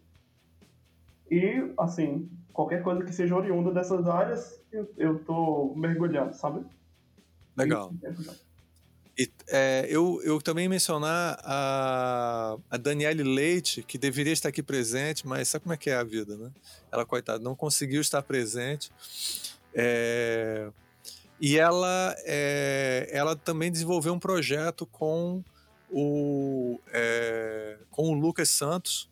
e, 1.30 1.74
assim, 1.78 2.30
qualquer 2.54 2.82
coisa 2.82 3.04
que 3.04 3.14
seja 3.14 3.36
oriunda 3.36 3.72
dessas 3.72 4.08
áreas, 4.08 4.62
eu, 4.72 4.92
eu 4.98 5.20
tô 5.20 5.74
mergulhando, 5.76 6.34
sabe? 6.34 6.66
Legal. 7.56 7.94
E, 9.18 9.32
é, 9.50 9.88
eu, 9.90 10.22
eu 10.24 10.40
também 10.40 10.70
mencionar 10.70 11.40
a, 11.44 12.58
a 12.70 12.78
Daniele 12.78 13.24
Leite, 13.24 13.82
que 13.82 13.98
deveria 13.98 14.34
estar 14.34 14.50
aqui 14.50 14.62
presente, 14.62 15.28
mas 15.28 15.48
sabe 15.48 15.64
como 15.64 15.74
é 15.74 15.78
que 15.78 15.90
é 15.90 15.96
a 15.96 16.04
vida, 16.04 16.38
né? 16.38 16.52
Ela, 16.92 17.06
coitada, 17.06 17.44
não 17.44 17.56
conseguiu 17.56 18.00
estar 18.00 18.22
presente. 18.22 18.92
É, 19.74 20.70
e 21.40 21.58
ela, 21.58 22.16
é, 22.26 23.10
ela 23.12 23.36
também 23.36 23.72
desenvolveu 23.72 24.14
um 24.14 24.20
projeto 24.20 24.86
com 24.86 25.44
o, 25.90 26.80
é, 26.92 27.78
com 27.90 28.10
o 28.10 28.14
Lucas 28.14 28.50
Santos, 28.50 29.10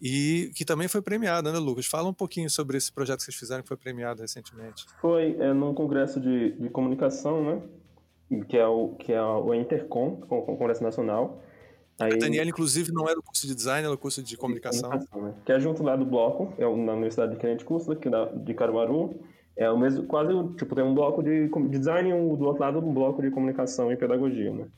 e 0.00 0.50
que 0.54 0.64
também 0.64 0.86
foi 0.86 1.02
premiada, 1.02 1.52
né, 1.52 1.58
Lucas? 1.58 1.86
Fala 1.86 2.08
um 2.08 2.14
pouquinho 2.14 2.48
sobre 2.48 2.76
esse 2.76 2.92
projeto 2.92 3.18
que 3.18 3.24
vocês 3.24 3.36
fizeram 3.36 3.62
que 3.62 3.68
foi 3.68 3.76
premiado 3.76 4.22
recentemente. 4.22 4.86
Foi 5.00 5.36
é, 5.40 5.52
num 5.52 5.74
congresso 5.74 6.20
de, 6.20 6.52
de 6.52 6.70
comunicação, 6.70 7.42
né? 7.44 7.62
Que 8.48 8.56
é 8.56 8.66
o, 8.66 8.90
que 8.90 9.12
é 9.12 9.22
o 9.22 9.52
Intercom, 9.54 10.20
o 10.28 10.56
Congresso 10.56 10.82
Nacional. 10.82 11.42
Aí... 12.00 12.12
A 12.12 12.16
Daniela, 12.16 12.48
inclusive, 12.48 12.92
não 12.92 13.08
é 13.08 13.14
do 13.14 13.22
curso 13.22 13.46
de 13.46 13.54
design, 13.54 13.84
ela 13.84 13.94
é 13.94 13.96
do 13.96 14.00
curso 14.00 14.22
de 14.22 14.36
comunicação. 14.36 14.88
Comunicação 14.90 15.22
né? 15.22 15.34
Que 15.44 15.52
é 15.52 15.58
junto 15.58 15.82
lá 15.82 15.96
do 15.96 16.04
bloco, 16.04 16.52
é 16.56 16.62
na 16.62 16.92
Universidade 16.92 17.32
de 17.32 17.38
Crente 17.38 17.64
Curso, 17.64 17.90
aqui 17.90 18.08
da, 18.08 18.26
de 18.26 18.54
Caruaru. 18.54 19.20
É 19.56 19.68
o 19.68 19.76
mesmo, 19.76 20.06
quase, 20.06 20.32
tipo, 20.56 20.76
tem 20.76 20.84
um 20.84 20.94
bloco 20.94 21.20
de, 21.20 21.48
de 21.48 21.78
design 21.78 22.10
e 22.10 22.12
do 22.12 22.44
outro 22.44 22.62
lado 22.62 22.78
um 22.78 22.94
bloco 22.94 23.20
de 23.20 23.30
comunicação 23.32 23.90
e 23.90 23.96
pedagogia, 23.96 24.52
né? 24.52 24.68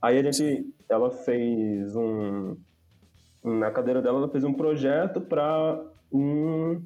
Aí 0.00 0.18
a 0.18 0.22
gente, 0.22 0.66
ela 0.88 1.10
fez 1.10 1.94
um, 1.94 2.56
na 3.44 3.70
cadeira 3.70 4.00
dela, 4.00 4.18
ela 4.18 4.28
fez 4.28 4.42
um 4.42 4.54
projeto 4.54 5.20
para 5.20 5.78
um, 6.10 6.80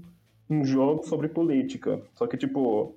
um 0.51 0.65
jogo 0.65 1.07
sobre 1.07 1.29
política. 1.29 2.01
Só 2.15 2.27
que, 2.27 2.37
tipo, 2.37 2.97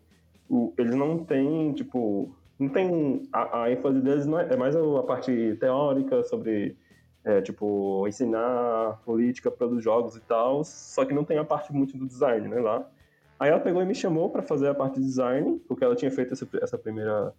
o, 0.50 0.74
eles 0.78 0.96
não 0.96 1.20
têm, 1.24 1.72
tipo, 1.74 2.36
não 2.58 2.70
tem. 2.70 3.30
A, 3.32 3.64
a 3.64 3.72
ênfase 3.72 4.02
deles 4.02 4.28
é, 4.28 4.54
é 4.54 4.58
mais 4.58 4.76
a 4.76 5.04
parte 5.04 5.56
teórica 5.60 6.24
sobre, 6.24 6.76
é, 7.24 7.40
tipo, 7.42 8.08
ensinar 8.08 9.00
política 9.06 9.52
para 9.52 9.68
os 9.68 9.84
jogos 9.84 10.16
e 10.16 10.22
tal, 10.22 10.64
só 10.64 11.06
que 11.06 11.14
não 11.14 11.24
tem 11.24 11.38
a 11.38 11.46
parte 11.46 11.72
muito 11.72 11.96
do 11.96 12.08
design, 12.08 12.48
né, 12.48 12.60
lá. 12.60 12.90
Aí 13.40 13.50
ela 13.50 13.60
pegou 13.60 13.82
e 13.82 13.86
me 13.86 13.96
chamou 13.96 14.30
para 14.30 14.42
fazer 14.42 14.68
a 14.68 14.74
parte 14.74 15.00
de 15.00 15.06
design, 15.06 15.60
porque 15.68 15.84
ela 15.84 15.96
tinha 15.96 16.12
feito 16.12 16.34
essa 16.62 16.78
primeira 16.78 17.34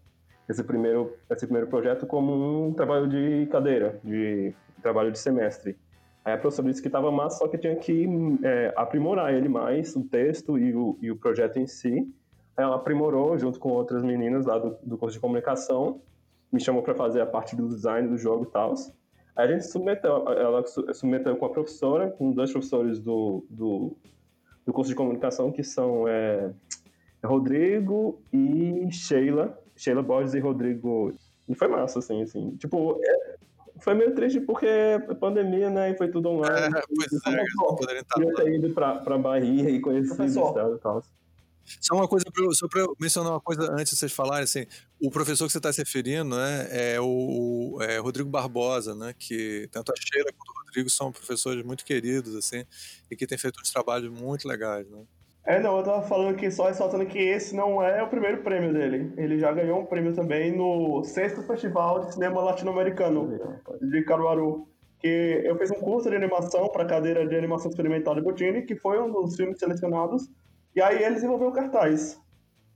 esse 0.48 0.62
primeiro 0.64 1.16
esse 1.30 1.46
primeiro 1.46 1.68
projeto 1.68 2.06
como 2.06 2.68
um 2.68 2.74
trabalho 2.74 3.08
de 3.08 3.46
cadeira, 3.46 4.00
de 4.02 4.52
trabalho 4.82 5.12
de 5.12 5.18
semestre. 5.18 5.76
Aí 6.24 6.34
a 6.34 6.38
professora 6.38 6.68
disse 6.68 6.80
que 6.80 6.88
estava 6.88 7.10
massa, 7.10 7.38
só 7.38 7.48
que 7.48 7.58
tinha 7.58 7.74
que 7.74 8.06
é, 8.44 8.72
aprimorar 8.76 9.34
ele 9.34 9.48
mais, 9.48 9.96
o 9.96 10.04
texto 10.04 10.56
e 10.58 10.74
o, 10.74 10.96
e 11.00 11.10
o 11.10 11.16
projeto 11.16 11.58
em 11.58 11.66
si. 11.66 12.08
Aí 12.56 12.64
ela 12.64 12.76
aprimorou 12.76 13.36
junto 13.36 13.58
com 13.58 13.70
outras 13.70 14.02
meninas 14.02 14.46
lá 14.46 14.58
do, 14.58 14.76
do 14.82 14.96
curso 14.96 15.14
de 15.14 15.20
comunicação, 15.20 16.00
me 16.52 16.60
chamou 16.60 16.82
para 16.82 16.94
fazer 16.94 17.20
a 17.20 17.26
parte 17.26 17.56
do 17.56 17.66
design 17.66 18.08
do 18.08 18.16
jogo 18.16 18.44
e 18.44 18.52
tal. 18.52 18.74
Aí 19.34 19.48
a 19.48 19.52
gente 19.52 19.66
submeteu, 19.66 20.28
ela 20.28 20.62
submeteu 20.94 21.36
com 21.36 21.46
a 21.46 21.50
professora, 21.50 22.10
com 22.10 22.30
dois 22.30 22.52
professores 22.52 23.00
do, 23.00 23.44
do, 23.48 23.96
do 24.64 24.72
curso 24.72 24.90
de 24.90 24.94
comunicação, 24.94 25.50
que 25.50 25.64
são 25.64 26.06
é, 26.06 26.52
Rodrigo 27.24 28.20
e 28.32 28.86
Sheila, 28.90 29.58
Sheila 29.74 30.02
Borges 30.02 30.34
e 30.34 30.40
Rodrigo 30.40 31.14
E 31.48 31.54
foi 31.54 31.68
massa, 31.68 31.98
assim, 31.98 32.22
assim. 32.22 32.54
Tipo, 32.56 33.00
é, 33.02 33.36
foi 33.82 33.94
meio 33.94 34.14
triste 34.14 34.40
porque 34.40 34.66
é 34.66 34.98
pandemia, 34.98 35.70
né? 35.70 35.90
E 35.90 35.96
foi 35.96 36.08
tudo 36.08 36.28
online. 36.30 36.76
É, 36.76 36.82
pois 36.94 37.12
é, 37.26 37.40
eles 37.40 37.52
não 37.56 37.76
poderiam 37.76 38.02
estar 38.02 38.20
ter 38.42 38.54
ido 38.54 38.70
pra, 38.70 38.96
pra 38.96 39.18
Bahia 39.18 39.70
e 39.70 39.80
conhecer 39.80 40.22
o 40.22 40.74
e 40.74 40.78
tal. 40.78 41.02
Só 41.80 41.94
uma 41.94 42.08
coisa, 42.08 42.26
pra 42.32 42.44
eu- 42.44 42.54
só 42.54 42.66
para 42.68 42.80
eu 42.80 42.96
mencionar 43.00 43.32
uma 43.32 43.40
coisa 43.40 43.72
antes 43.72 43.92
de 43.92 43.96
vocês 43.98 44.12
falarem, 44.12 44.44
assim, 44.44 44.66
o 45.00 45.10
professor 45.10 45.46
que 45.46 45.52
você 45.52 45.58
está 45.58 45.72
se 45.72 45.80
referindo 45.80 46.36
né, 46.36 46.68
é 46.70 47.00
o 47.00 47.78
é 47.80 47.98
Rodrigo 47.98 48.28
Barbosa, 48.28 48.94
né, 48.94 49.14
que 49.16 49.68
tanto 49.70 49.92
a 49.92 49.94
Sheila 49.96 50.30
quanto 50.36 50.50
o 50.50 50.64
Rodrigo 50.66 50.90
são 50.90 51.12
professores 51.12 51.64
muito 51.64 51.84
queridos, 51.84 52.34
assim, 52.34 52.64
e 53.10 53.16
que 53.16 53.26
têm 53.26 53.38
feito 53.38 53.60
uns 53.60 53.70
trabalhos 53.70 54.10
muito 54.12 54.46
legais, 54.48 54.88
né? 54.90 55.04
É, 55.44 55.58
não, 55.58 55.76
eu 55.76 55.82
tava 55.82 56.02
falando 56.02 56.34
aqui 56.34 56.50
só 56.50 56.68
ressaltando 56.68 57.04
que 57.04 57.18
esse 57.18 57.54
não 57.54 57.82
é 57.82 58.00
o 58.00 58.08
primeiro 58.08 58.42
prêmio 58.42 58.72
dele. 58.72 59.12
Ele 59.16 59.40
já 59.40 59.50
ganhou 59.52 59.80
um 59.80 59.86
prêmio 59.86 60.14
também 60.14 60.56
no 60.56 61.02
sexto 61.02 61.42
Festival 61.42 62.04
de 62.04 62.14
Cinema 62.14 62.40
Latino-Americano 62.40 63.56
de 63.80 64.04
Caruaru. 64.04 64.68
Que 65.00 65.42
eu 65.44 65.58
fiz 65.58 65.68
um 65.72 65.80
curso 65.80 66.08
de 66.08 66.14
animação 66.14 66.68
para 66.68 66.84
a 66.84 66.86
cadeira 66.86 67.26
de 67.26 67.34
animação 67.34 67.68
experimental 67.68 68.14
de 68.14 68.20
Botini, 68.20 68.62
que 68.62 68.76
foi 68.76 69.00
um 69.00 69.10
dos 69.10 69.34
filmes 69.34 69.58
selecionados. 69.58 70.30
E 70.76 70.80
aí 70.80 71.02
ele 71.02 71.16
desenvolveu 71.16 71.48
o 71.48 71.52
cartaz. 71.52 72.20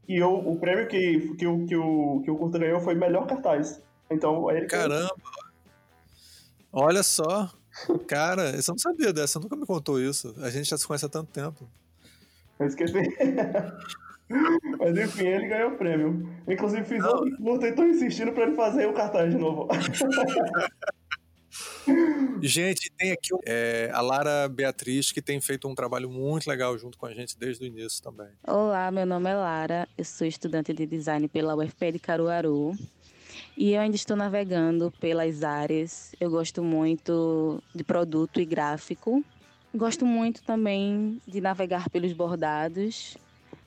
E 0.09 0.17
eu, 0.17 0.35
o 0.35 0.59
prêmio 0.59 0.89
que, 0.89 1.35
que, 1.37 1.47
o, 1.47 1.65
que, 1.67 1.77
o, 1.77 2.21
que 2.25 2.31
o 2.33 2.37
curso 2.37 2.59
ganhou 2.59 2.81
foi 2.81 2.97
melhor 2.97 3.29
cartaz. 3.29 3.81
Então, 4.11 4.51
ele 4.51 4.67
Caramba! 4.67 5.15
Olha 6.73 7.05
só! 7.05 7.49
Cara, 8.09 8.51
eu 8.51 8.63
não 8.69 8.79
sabia 8.79 9.13
dessa, 9.13 9.39
nunca 9.39 9.55
me 9.55 9.67
contou 9.67 10.01
isso. 10.01 10.35
A 10.39 10.51
gente 10.51 10.69
já 10.69 10.77
se 10.77 10.87
conhece 10.87 11.07
há 11.07 11.09
tanto 11.09 11.31
tempo. 11.31 11.69
Eu 12.59 12.67
esqueci. 12.67 12.95
Mas 14.79 14.99
enfim, 14.99 15.27
ele 15.27 15.47
ganhou 15.47 15.71
o 15.73 15.77
prêmio. 15.77 16.29
Inclusive 16.49 16.85
fiz 16.85 17.03
Não. 17.03 17.11
outro 17.11 17.37
curta 17.37 17.69
e 17.69 17.73
tô 17.73 17.85
insistindo 17.85 18.33
para 18.33 18.45
ele 18.45 18.57
fazer 18.57 18.87
o 18.87 18.93
cartaz 18.93 19.31
de 19.31 19.39
novo. 19.39 19.69
Gente, 22.43 22.91
tem 22.99 23.13
aqui 23.13 23.31
é, 23.47 23.91
a 23.93 24.01
Lara 24.01 24.49
Beatriz, 24.49 25.13
que 25.13 25.23
tem 25.23 25.41
feito 25.41 25.69
um 25.69 25.75
trabalho 25.75 26.11
muito 26.11 26.49
legal 26.49 26.77
junto 26.77 26.99
com 26.99 27.07
a 27.07 27.15
gente 27.15 27.39
desde 27.39 27.65
o 27.65 27.67
início 27.67 28.03
também. 28.03 28.29
Olá, 28.47 28.91
meu 28.91 29.07
nome 29.07 29.31
é 29.31 29.35
Lara, 29.35 29.89
eu 29.97 30.05
sou 30.05 30.27
estudante 30.27 30.73
de 30.75 30.85
design 30.85 31.29
pela 31.29 31.57
UFP 31.57 31.93
de 31.93 31.99
Caruaru 31.99 32.75
e 33.57 33.73
eu 33.73 33.81
ainda 33.81 33.97
estou 33.97 34.17
navegando 34.17 34.93
pelas 35.01 35.43
áreas. 35.43 36.15
Eu 36.21 36.31
gosto 36.31 36.63
muito 36.63 37.63
de 37.75 37.83
produto 37.83 38.41
e 38.41 38.45
gráfico. 38.45 39.25
Gosto 39.77 40.07
muito 40.07 40.43
também 40.43 41.21
de 41.27 41.41
navegar 41.41 41.91
pelos 41.91 42.13
bordados 42.13 43.17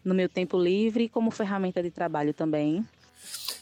no 0.03 0.15
meu 0.15 0.27
tempo 0.27 0.57
livre 0.57 1.07
como 1.09 1.29
ferramenta 1.29 1.83
de 1.83 1.91
trabalho 1.91 2.33
também. 2.33 2.85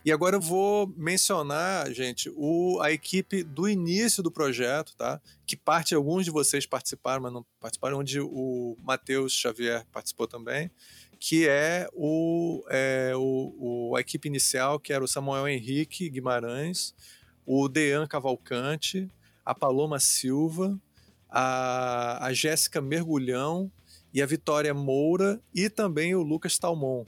E 0.05 0.11
agora 0.11 0.37
eu 0.37 0.41
vou 0.41 0.87
mencionar, 0.95 1.91
gente, 1.91 2.31
o, 2.35 2.79
a 2.81 2.91
equipe 2.91 3.43
do 3.43 3.67
início 3.67 4.23
do 4.23 4.31
projeto, 4.31 4.95
tá? 4.95 5.19
Que 5.45 5.57
parte 5.57 5.93
alguns 5.95 6.23
de 6.23 6.31
vocês 6.31 6.65
participaram, 6.65 7.23
mas 7.23 7.33
não 7.33 7.45
participaram, 7.59 7.99
onde 7.99 8.19
o 8.21 8.77
Matheus 8.83 9.33
Xavier 9.33 9.85
participou 9.91 10.27
também, 10.27 10.71
que 11.19 11.47
é, 11.49 11.89
o, 11.93 12.63
é 12.69 13.11
o, 13.15 13.89
o- 13.91 13.95
a 13.97 13.99
equipe 13.99 14.27
inicial, 14.29 14.79
que 14.79 14.93
era 14.93 15.03
o 15.03 15.07
Samuel 15.07 15.47
Henrique 15.47 16.09
Guimarães, 16.09 16.93
o 17.45 17.67
Dean 17.67 18.07
Cavalcante, 18.07 19.09
a 19.43 19.53
Paloma 19.55 19.99
Silva, 19.99 20.79
a, 21.29 22.25
a 22.25 22.33
Jéssica 22.33 22.81
Mergulhão 22.81 23.71
e 24.13 24.21
a 24.21 24.25
Vitória 24.25 24.73
Moura 24.73 25.39
e 25.53 25.69
também 25.69 26.15
o 26.15 26.21
Lucas 26.21 26.57
Talmon. 26.57 27.05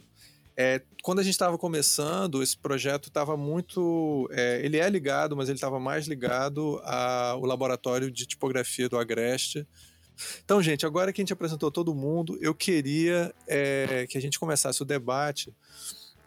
É, 0.55 0.81
quando 1.01 1.19
a 1.19 1.23
gente 1.23 1.33
estava 1.33 1.57
começando, 1.57 2.43
esse 2.43 2.57
projeto 2.57 3.07
estava 3.07 3.37
muito. 3.37 4.29
é, 4.31 4.59
ele 4.63 4.77
é 4.77 4.89
ligado, 4.89 5.35
mas 5.35 5.47
ele 5.47 5.55
estava 5.55 5.79
mais 5.79 6.05
ligado 6.05 6.81
ao 6.83 7.45
laboratório 7.45 8.11
de 8.11 8.25
tipografia 8.25 8.89
do 8.89 8.97
Agreste. 8.97 9.65
Então, 10.43 10.61
gente, 10.61 10.85
agora 10.85 11.13
que 11.13 11.21
a 11.21 11.23
gente 11.23 11.31
apresentou 11.31 11.71
todo 11.71 11.95
mundo, 11.95 12.37
eu 12.41 12.53
queria 12.53 13.33
é, 13.47 14.05
que 14.09 14.17
a 14.17 14.21
gente 14.21 14.37
começasse 14.37 14.81
o 14.81 14.85
debate 14.85 15.53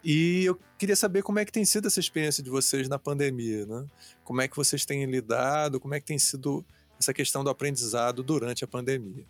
e 0.03 0.45
eu 0.45 0.59
queria 0.77 0.95
saber 0.95 1.21
como 1.21 1.39
é 1.39 1.45
que 1.45 1.51
tem 1.51 1.63
sido 1.63 1.87
essa 1.87 1.99
experiência 1.99 2.43
de 2.43 2.49
vocês 2.49 2.89
na 2.89 2.99
pandemia, 2.99 3.65
né? 3.65 3.85
Como 4.23 4.41
é 4.41 4.47
que 4.47 4.55
vocês 4.55 4.83
têm 4.83 5.05
lidado, 5.05 5.79
como 5.79 5.93
é 5.93 5.99
que 5.99 6.05
tem 6.05 6.19
sido 6.19 6.65
essa 7.03 7.13
questão 7.13 7.43
do 7.43 7.49
aprendizado 7.49 8.23
durante 8.23 8.63
a 8.63 8.67
pandemia. 8.67 9.25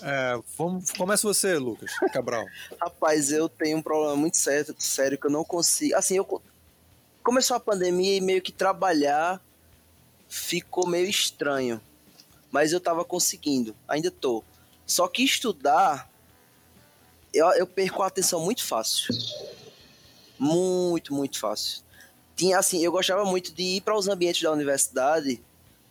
É, 0.00 0.38
vamos, 0.56 0.90
começa 0.92 1.26
você, 1.26 1.58
Lucas 1.58 1.90
Cabral. 2.12 2.46
Rapaz, 2.80 3.30
eu 3.32 3.48
tenho 3.48 3.78
um 3.78 3.82
problema 3.82 4.16
muito 4.16 4.36
sério, 4.36 4.74
sério 4.78 5.18
que 5.18 5.26
eu 5.26 5.30
não 5.30 5.44
consigo. 5.44 5.94
Assim, 5.96 6.16
eu 6.16 6.24
co- 6.24 6.42
começou 7.22 7.56
a 7.56 7.60
pandemia 7.60 8.16
e 8.16 8.20
meio 8.20 8.40
que 8.42 8.52
trabalhar 8.52 9.40
ficou 10.28 10.86
meio 10.86 11.08
estranho. 11.08 11.80
Mas 12.50 12.72
eu 12.72 12.80
tava 12.80 13.04
conseguindo, 13.04 13.74
ainda 13.88 14.10
tô. 14.10 14.44
Só 14.86 15.08
que 15.08 15.22
estudar, 15.24 16.08
eu, 17.32 17.46
eu 17.52 17.66
perco 17.66 18.02
a 18.02 18.06
atenção 18.06 18.40
muito 18.40 18.64
fácil. 18.64 19.14
Muito, 20.38 21.12
muito 21.14 21.38
fácil. 21.38 21.82
Tinha 22.36 22.58
assim, 22.58 22.84
eu 22.84 22.90
gostava 22.92 23.24
muito 23.24 23.52
de 23.52 23.62
ir 23.62 23.80
para 23.80 23.96
os 23.96 24.08
ambientes 24.08 24.42
da 24.42 24.50
universidade, 24.52 25.42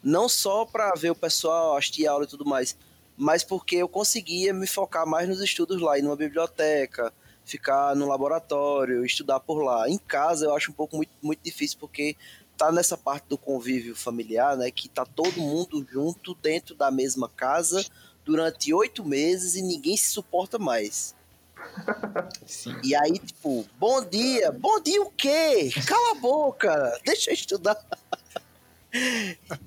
não 0.03 0.27
só 0.27 0.65
para 0.65 0.93
ver 0.95 1.11
o 1.11 1.15
pessoal, 1.15 1.77
assistir 1.77 2.05
aula 2.05 2.25
e 2.25 2.27
tudo 2.27 2.45
mais, 2.45 2.75
mas 3.15 3.43
porque 3.43 3.77
eu 3.77 3.87
conseguia 3.87 4.53
me 4.53 4.67
focar 4.67 5.07
mais 5.07 5.27
nos 5.29 5.41
estudos 5.41 5.81
lá, 5.81 5.97
ir 5.97 6.01
numa 6.01 6.15
biblioteca, 6.15 7.13
ficar 7.45 7.95
no 7.95 8.07
laboratório, 8.07 9.05
estudar 9.05 9.39
por 9.39 9.63
lá. 9.63 9.89
Em 9.89 9.97
casa 9.97 10.45
eu 10.45 10.55
acho 10.55 10.71
um 10.71 10.73
pouco 10.73 10.97
muito, 10.97 11.11
muito 11.21 11.41
difícil, 11.41 11.77
porque 11.79 12.15
tá 12.57 12.71
nessa 12.71 12.97
parte 12.97 13.25
do 13.27 13.37
convívio 13.37 13.95
familiar, 13.95 14.57
né, 14.57 14.69
que 14.71 14.87
tá 14.89 15.05
todo 15.05 15.39
mundo 15.39 15.85
junto 15.89 16.35
dentro 16.35 16.75
da 16.75 16.91
mesma 16.91 17.29
casa 17.29 17.85
durante 18.23 18.73
oito 18.73 19.03
meses 19.03 19.55
e 19.55 19.61
ninguém 19.61 19.97
se 19.97 20.11
suporta 20.11 20.57
mais. 20.57 21.15
Sim. 22.45 22.75
E 22.83 22.95
aí, 22.95 23.13
tipo, 23.13 23.65
bom 23.79 24.03
dia, 24.03 24.51
bom 24.51 24.79
dia 24.79 25.01
o 25.01 25.09
quê? 25.11 25.71
Cala 25.85 26.11
a 26.11 26.15
boca, 26.15 26.99
deixa 27.05 27.31
eu 27.31 27.33
estudar. 27.33 27.77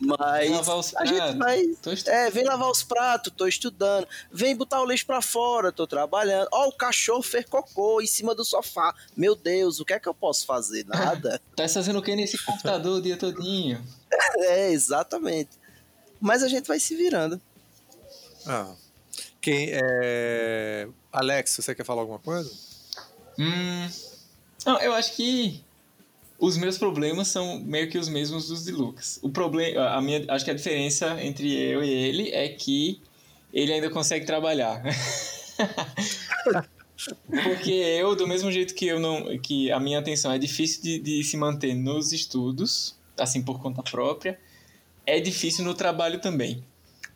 Mas 0.00 0.50
Lavar 0.50 0.76
os 0.76 0.94
a 0.94 1.04
gente 1.04 1.36
vai. 1.36 1.62
É, 2.06 2.30
vem 2.30 2.44
lavar 2.44 2.70
os 2.70 2.82
pratos, 2.84 3.32
tô 3.36 3.46
estudando. 3.46 4.06
Vem 4.30 4.54
botar 4.54 4.80
o 4.80 4.86
lixo 4.86 5.04
pra 5.04 5.20
fora, 5.20 5.72
tô 5.72 5.86
trabalhando. 5.86 6.48
Ó, 6.52 6.68
o 6.68 6.72
cachorro 6.72 7.22
fez 7.22 7.44
cocô 7.44 8.00
em 8.00 8.06
cima 8.06 8.34
do 8.34 8.44
sofá. 8.44 8.94
Meu 9.16 9.34
Deus, 9.34 9.80
o 9.80 9.84
que 9.84 9.92
é 9.92 9.98
que 9.98 10.08
eu 10.08 10.14
posso 10.14 10.46
fazer? 10.46 10.84
Nada. 10.86 11.40
Tá 11.56 11.66
fazendo 11.68 11.98
o 11.98 12.02
que 12.02 12.14
nesse 12.14 12.38
computador 12.44 12.98
o 12.98 13.02
dia 13.02 13.16
todinho? 13.16 13.82
é, 14.38 14.70
exatamente. 14.70 15.50
Mas 16.20 16.42
a 16.42 16.48
gente 16.48 16.66
vai 16.66 16.78
se 16.78 16.94
virando. 16.94 17.40
Ah. 18.46 18.74
Quem 19.40 19.70
é. 19.72 20.88
Alex, 21.10 21.56
você 21.56 21.74
quer 21.74 21.84
falar 21.84 22.02
alguma 22.02 22.18
coisa? 22.18 22.50
Hum. 23.38 23.88
Não, 24.64 24.80
eu 24.80 24.92
acho 24.92 25.14
que 25.14 25.64
os 26.38 26.56
meus 26.56 26.76
problemas 26.76 27.28
são 27.28 27.60
meio 27.60 27.88
que 27.88 27.98
os 27.98 28.08
mesmos 28.08 28.48
dos 28.48 28.64
de 28.64 28.72
Lucas. 28.72 29.18
O 29.22 29.30
problema, 29.30 29.88
a 29.88 30.00
minha, 30.00 30.24
acho 30.28 30.44
que 30.44 30.50
a 30.50 30.54
diferença 30.54 31.22
entre 31.22 31.52
eu 31.52 31.82
e 31.82 31.90
ele 31.90 32.30
é 32.30 32.48
que 32.48 33.00
ele 33.52 33.72
ainda 33.72 33.88
consegue 33.90 34.26
trabalhar. 34.26 34.82
Porque 37.42 37.70
eu, 37.72 38.14
do 38.16 38.26
mesmo 38.26 38.50
jeito 38.50 38.74
que 38.74 38.86
eu 38.86 38.98
não, 38.98 39.38
que 39.38 39.70
a 39.70 39.78
minha 39.78 39.98
atenção 39.98 40.32
é 40.32 40.38
difícil 40.38 40.82
de, 40.82 40.98
de 40.98 41.24
se 41.24 41.36
manter 41.36 41.74
nos 41.74 42.12
estudos, 42.12 42.96
assim 43.18 43.42
por 43.42 43.60
conta 43.60 43.82
própria, 43.82 44.38
é 45.04 45.20
difícil 45.20 45.64
no 45.64 45.74
trabalho 45.74 46.20
também. 46.20 46.64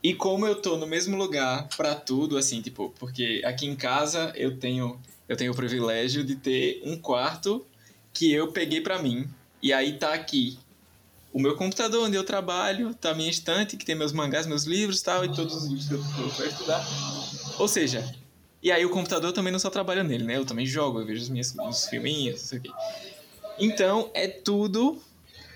E 0.02 0.14
como 0.14 0.46
eu 0.46 0.56
tô 0.56 0.78
no 0.78 0.86
mesmo 0.86 1.16
lugar 1.16 1.68
para 1.76 1.94
tudo, 1.94 2.38
assim, 2.38 2.62
tipo, 2.62 2.94
porque 2.98 3.42
aqui 3.44 3.66
em 3.66 3.76
casa 3.76 4.32
eu 4.34 4.58
tenho 4.58 4.98
eu 5.28 5.36
tenho 5.36 5.52
o 5.52 5.54
privilégio 5.54 6.24
de 6.24 6.34
ter 6.34 6.82
um 6.84 6.96
quarto 6.96 7.64
que 8.12 8.32
eu 8.32 8.52
peguei 8.52 8.80
para 8.80 9.02
mim. 9.02 9.28
E 9.62 9.72
aí 9.72 9.98
tá 9.98 10.14
aqui 10.14 10.58
o 11.32 11.40
meu 11.40 11.56
computador 11.56 12.06
onde 12.06 12.16
eu 12.16 12.24
trabalho, 12.24 12.92
tá 12.94 13.10
a 13.10 13.14
minha 13.14 13.30
estante 13.30 13.76
que 13.76 13.84
tem 13.84 13.94
meus 13.94 14.12
mangás, 14.12 14.46
meus 14.46 14.64
livros, 14.64 15.00
tal, 15.00 15.24
e 15.24 15.32
todos 15.32 15.54
os 15.54 15.68
livros 15.70 15.88
que 15.88 16.20
eu 16.20 16.28
pra 16.28 16.46
estudar. 16.46 16.86
Ou 17.58 17.68
seja, 17.68 18.04
e 18.62 18.70
aí 18.70 18.84
o 18.84 18.90
computador 18.90 19.32
também 19.32 19.52
não 19.52 19.58
só 19.58 19.70
trabalho 19.70 20.02
nele, 20.02 20.24
né? 20.24 20.36
Eu 20.36 20.44
também 20.44 20.66
jogo, 20.66 21.00
eu 21.00 21.06
vejo 21.06 21.22
os 21.22 21.28
meus 21.28 21.54
os 21.54 21.86
filminhos, 21.86 22.40
não 22.40 22.48
sei 22.48 22.58
o 22.58 22.62
quê. 22.62 22.70
Então, 23.58 24.10
é 24.12 24.26
tudo 24.26 25.00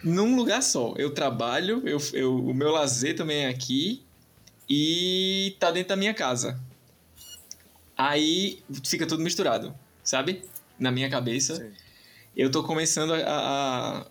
num 0.02 0.36
lugar 0.36 0.62
só. 0.62 0.94
Eu 0.96 1.12
trabalho, 1.12 1.82
eu, 1.84 1.98
eu, 2.12 2.36
o 2.36 2.54
meu 2.54 2.70
lazer 2.70 3.16
também 3.16 3.44
é 3.44 3.48
aqui 3.48 4.02
e 4.68 5.56
tá 5.58 5.70
dentro 5.70 5.88
da 5.90 5.96
minha 5.96 6.14
casa. 6.14 6.60
Aí 7.96 8.62
fica 8.84 9.06
tudo 9.06 9.22
misturado, 9.22 9.74
sabe? 10.02 10.44
Na 10.78 10.90
minha 10.90 11.10
cabeça. 11.10 11.56
Sim. 11.56 11.72
Eu 12.36 12.50
tô 12.50 12.62
começando 12.64 13.12
a, 13.14 13.18
a- 13.26 14.06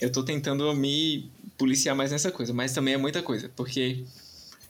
Eu 0.00 0.10
tô 0.10 0.22
tentando 0.22 0.72
me 0.74 1.30
policiar 1.58 1.94
mais 1.94 2.10
nessa 2.10 2.32
coisa, 2.32 2.54
mas 2.54 2.72
também 2.72 2.94
é 2.94 2.96
muita 2.96 3.22
coisa, 3.22 3.50
porque 3.54 4.04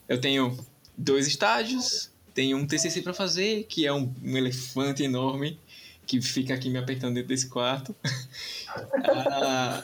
eu 0.09 0.19
tenho 0.19 0.57
dois 0.97 1.25
estágios, 1.25 2.11
tenho 2.33 2.57
um 2.57 2.67
TCC 2.67 3.01
para 3.01 3.13
fazer, 3.13 3.63
que 3.63 3.85
é 3.85 3.93
um, 3.93 4.13
um 4.21 4.35
elefante 4.37 5.03
enorme, 5.03 5.57
que 6.11 6.21
fica 6.21 6.53
aqui 6.53 6.69
me 6.69 6.77
apertando 6.77 7.13
dentro 7.13 7.29
desse 7.29 7.47
quarto. 7.47 7.95
Ah, 9.03 9.81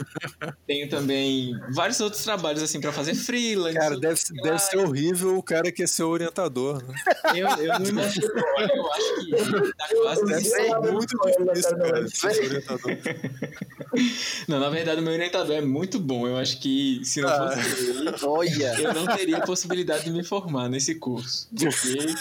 tenho 0.65 0.88
também 0.89 1.51
vários 1.74 2.00
outros 2.00 2.24
trabalhos 2.24 2.63
assim 2.63 2.79
para 2.79 2.93
fazer 2.93 3.15
freelance. 3.15 3.77
Cara, 3.77 4.00
deve, 4.00 4.17
deve 4.41 4.60
ser 4.60 4.77
horrível 4.77 5.38
o 5.38 5.43
cara 5.43 5.69
que 5.74 5.84
é 5.84 5.88
seu 5.88 6.07
orientador, 6.07 6.81
né? 6.81 6.96
Eu, 7.36 7.48
eu 7.65 7.79
não 7.79 7.86
imagino. 7.86 8.27
Eu 8.27 8.91
acho 8.93 9.15
que 9.25 9.31
da 9.77 9.88
classe 9.89 10.25
Deve 10.25 10.41
ser 10.41 10.79
muito 10.79 11.17
difícil, 11.17 11.77
cara, 11.77 12.07
ser 12.07 12.31
seu 12.34 12.46
orientador. 12.46 12.98
Não, 14.48 14.60
na 14.62 14.69
verdade, 14.69 15.01
o 15.01 15.03
meu 15.03 15.12
orientador 15.12 15.55
é 15.57 15.62
muito 15.62 16.00
bom. 16.00 16.25
Eu 16.25 16.38
acho 16.38 16.57
que 16.62 17.01
se 17.03 17.19
não 17.22 17.29
Ah. 17.29 17.51
fosse 17.57 17.89
ele, 17.89 18.15
Olha! 18.24 18.81
eu 18.81 18.93
não 18.93 19.05
teria 19.17 19.41
possibilidade 19.41 20.05
de 20.05 20.12
me 20.12 20.24
formar 20.24 20.69
nesse 20.69 20.96
curso. 20.96 21.50
Porque 21.50 22.13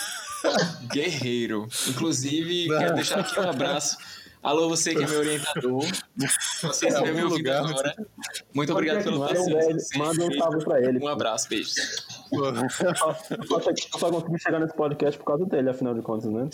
guerreiro. 0.92 1.66
Inclusive, 1.88 2.68
quero 2.68 2.94
deixar 2.94 3.20
aqui 3.20 3.38
um 3.40 3.48
abraço. 3.50 3.96
Alô, 4.42 4.68
você 4.68 4.94
que 4.94 5.02
é 5.02 5.06
meu 5.08 5.18
orientador. 5.18 5.84
Você 6.62 6.86
É, 6.86 6.88
estiver 6.88 7.12
me 7.12 7.20
algum 7.20 7.32
ouvindo 7.32 7.36
lugar, 7.36 7.64
agora. 7.68 7.94
Muito 8.54 8.72
obrigado 8.72 9.02
pelo 9.02 9.24
um, 9.24 9.26
paciência. 9.26 9.98
manda 9.98 10.24
um 10.24 10.32
salve 10.38 10.64
pra 10.64 10.80
ele. 10.80 10.98
Um 11.00 11.08
abraço, 11.08 11.48
beijo. 11.48 11.70
Só, 12.30 13.10
eu 13.30 13.98
só 13.98 14.10
consegui 14.10 14.38
chegar 14.40 14.60
nesse 14.60 14.74
podcast 14.74 15.18
por 15.18 15.24
causa 15.24 15.46
dele, 15.46 15.70
afinal 15.70 15.94
de 15.94 16.02
contas, 16.02 16.30
né? 16.30 16.48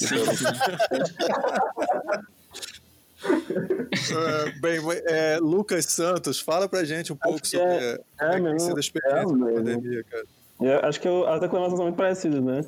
É, 3.24 4.50
bem, 4.60 4.78
é, 5.06 5.38
Lucas 5.38 5.84
Santos, 5.86 6.40
fala 6.40 6.68
pra 6.68 6.84
gente 6.84 7.12
um 7.12 7.16
pouco 7.16 7.40
que 7.40 7.48
sobre 7.48 7.66
é- 7.66 7.98
como 8.18 8.48
é 8.48 8.52
a 8.52 8.56
experiência 8.56 9.00
é 9.06 9.14
da 9.14 9.22
pandemia, 9.24 10.04
cara. 10.10 10.24
Eu 10.60 10.80
acho 10.88 11.00
que 11.00 11.08
eu- 11.08 11.26
as 11.28 11.40
reclamações 11.40 11.76
são 11.76 11.86
muito 11.86 11.96
parecidas, 11.96 12.42
né? 12.42 12.64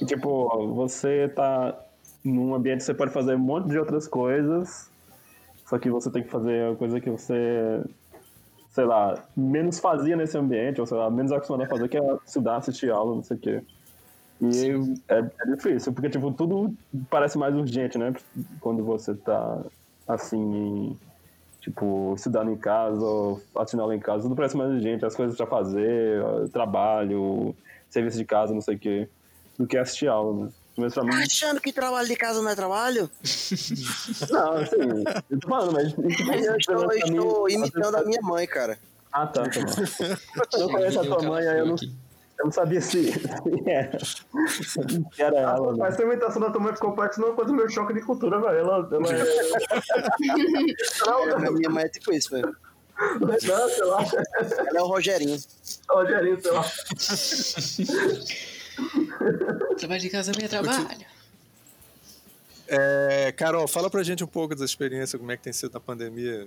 E, 0.00 0.04
tipo, 0.04 0.74
você 0.74 1.28
tá 1.28 1.78
num 2.24 2.54
ambiente 2.54 2.78
que 2.78 2.84
você 2.84 2.94
pode 2.94 3.12
fazer 3.12 3.34
um 3.34 3.38
monte 3.38 3.68
de 3.68 3.78
outras 3.78 4.06
coisas, 4.06 4.90
só 5.66 5.78
que 5.78 5.90
você 5.90 6.10
tem 6.10 6.22
que 6.22 6.30
fazer 6.30 6.72
a 6.72 6.76
coisa 6.76 7.00
que 7.00 7.10
você, 7.10 7.82
sei 8.70 8.84
lá, 8.84 9.22
menos 9.36 9.78
fazia 9.78 10.16
nesse 10.16 10.36
ambiente, 10.36 10.80
ou 10.80 10.86
sei 10.86 10.96
lá, 10.96 11.10
menos 11.10 11.32
acostumado 11.32 11.64
a 11.64 11.68
fazer, 11.68 11.88
que 11.88 11.98
é 11.98 12.18
estudar, 12.24 12.56
assistir 12.56 12.90
aula, 12.90 13.16
não 13.16 13.22
sei 13.22 13.36
o 13.36 13.40
quê. 13.40 13.62
E 14.40 14.70
é, 15.08 15.18
é 15.18 15.54
difícil, 15.54 15.92
porque, 15.92 16.08
tipo, 16.08 16.30
tudo 16.32 16.72
parece 17.10 17.36
mais 17.36 17.54
urgente, 17.54 17.98
né? 17.98 18.14
Quando 18.60 18.84
você 18.84 19.14
tá, 19.14 19.64
assim, 20.06 20.96
tipo, 21.60 22.14
estudando 22.16 22.50
em 22.52 22.56
casa, 22.56 23.04
ou 23.04 23.42
assistindo 23.56 23.80
aula 23.80 23.96
em 23.96 24.00
casa, 24.00 24.22
tudo 24.22 24.36
parece 24.36 24.56
mais 24.56 24.70
urgente, 24.70 25.04
as 25.04 25.16
coisas 25.16 25.36
pra 25.36 25.46
fazer, 25.46 26.22
trabalho, 26.52 27.54
serviço 27.90 28.16
de 28.16 28.24
casa, 28.24 28.54
não 28.54 28.60
sei 28.60 28.76
o 28.76 28.78
quê, 28.78 29.08
do 29.58 29.66
que 29.66 29.76
assistir 29.76 30.08
aula, 30.08 30.44
né? 30.44 30.50
Mas 30.76 30.94
pra 30.94 31.02
mim, 31.02 31.10
Tá 31.10 31.16
achando 31.18 31.60
que 31.60 31.72
trabalho 31.72 32.06
de 32.06 32.14
casa 32.14 32.40
não 32.40 32.50
é 32.50 32.54
trabalho? 32.54 33.10
não, 34.30 34.52
assim, 34.52 34.76
eu 35.30 35.40
tô 35.40 35.48
falando, 35.48 35.72
mas... 35.72 35.92
Mas 36.26 36.46
eu 36.46 36.56
estou, 36.56 36.82
eu 36.82 36.88
mim, 36.88 37.16
estou 37.16 37.46
às 37.46 37.52
imitando 37.52 37.82
vezes- 37.82 37.94
a 37.96 38.04
minha 38.04 38.22
mãe, 38.22 38.46
cara. 38.46 38.78
Ah, 39.12 39.26
tá, 39.26 39.42
tá 39.42 39.60
bom. 39.60 39.66
Eu 40.60 40.68
conheço 40.68 41.00
a 41.00 41.04
tua 41.04 41.22
mãe, 41.22 41.48
aí 41.48 41.58
eu 41.60 41.66
não, 41.66 41.76
eu 42.38 42.44
não 42.44 42.52
sabia 42.52 42.80
se, 42.80 43.10
se 43.10 43.20
era, 43.66 43.98
se 43.98 45.22
era 45.22 45.38
ela, 45.40 45.74
né? 45.76 45.88
Essa 45.88 46.02
imitação 46.02 46.40
da 46.42 46.50
tua 46.50 46.60
mãe 46.60 46.74
ficou 46.74 46.92
parecendo 46.92 47.26
uma 47.28 47.34
coisa 47.34 47.52
meio 47.52 47.68
choque 47.70 47.94
de 47.94 48.02
cultura, 48.02 48.38
velho. 48.38 48.58
Ela, 48.58 48.88
ela 48.92 49.08
é. 49.08 49.22
A 51.46 51.50
minha 51.50 51.70
mãe 51.70 51.84
é 51.84 51.88
tipo 51.88 52.12
isso, 52.12 52.30
velho. 52.30 52.54
Não, 53.20 53.38
sei 53.70 53.84
lá. 53.84 54.04
Ela 54.68 54.78
é 54.78 54.82
o 54.82 54.86
Rogerinho. 54.86 55.38
Rogerinho, 55.88 56.38
sei 56.40 56.50
lá. 56.52 56.64
Trabalho 59.78 60.00
de 60.00 60.10
casa 60.10 60.32
é 60.32 60.38
meu 60.38 60.48
trabalho. 60.48 61.06
É, 62.68 63.32
Carol, 63.32 63.66
fala 63.66 63.88
pra 63.88 64.02
gente 64.02 64.22
um 64.22 64.28
pouco 64.28 64.54
da 64.54 64.64
experiência, 64.64 65.18
como 65.18 65.32
é 65.32 65.36
que 65.36 65.42
tem 65.42 65.52
sido 65.52 65.72
na 65.72 65.80
pandemia. 65.80 66.46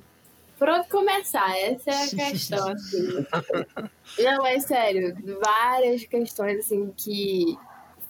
Por 0.57 0.69
onde 0.69 0.87
começar? 0.87 1.57
Essa 1.57 1.89
é 1.89 2.03
a 2.03 2.29
questão, 2.29 2.67
assim. 2.69 3.25
Não, 4.23 4.45
é 4.45 4.59
sério, 4.59 5.17
várias 5.43 6.05
questões, 6.05 6.59
assim, 6.59 6.93
que 6.95 7.57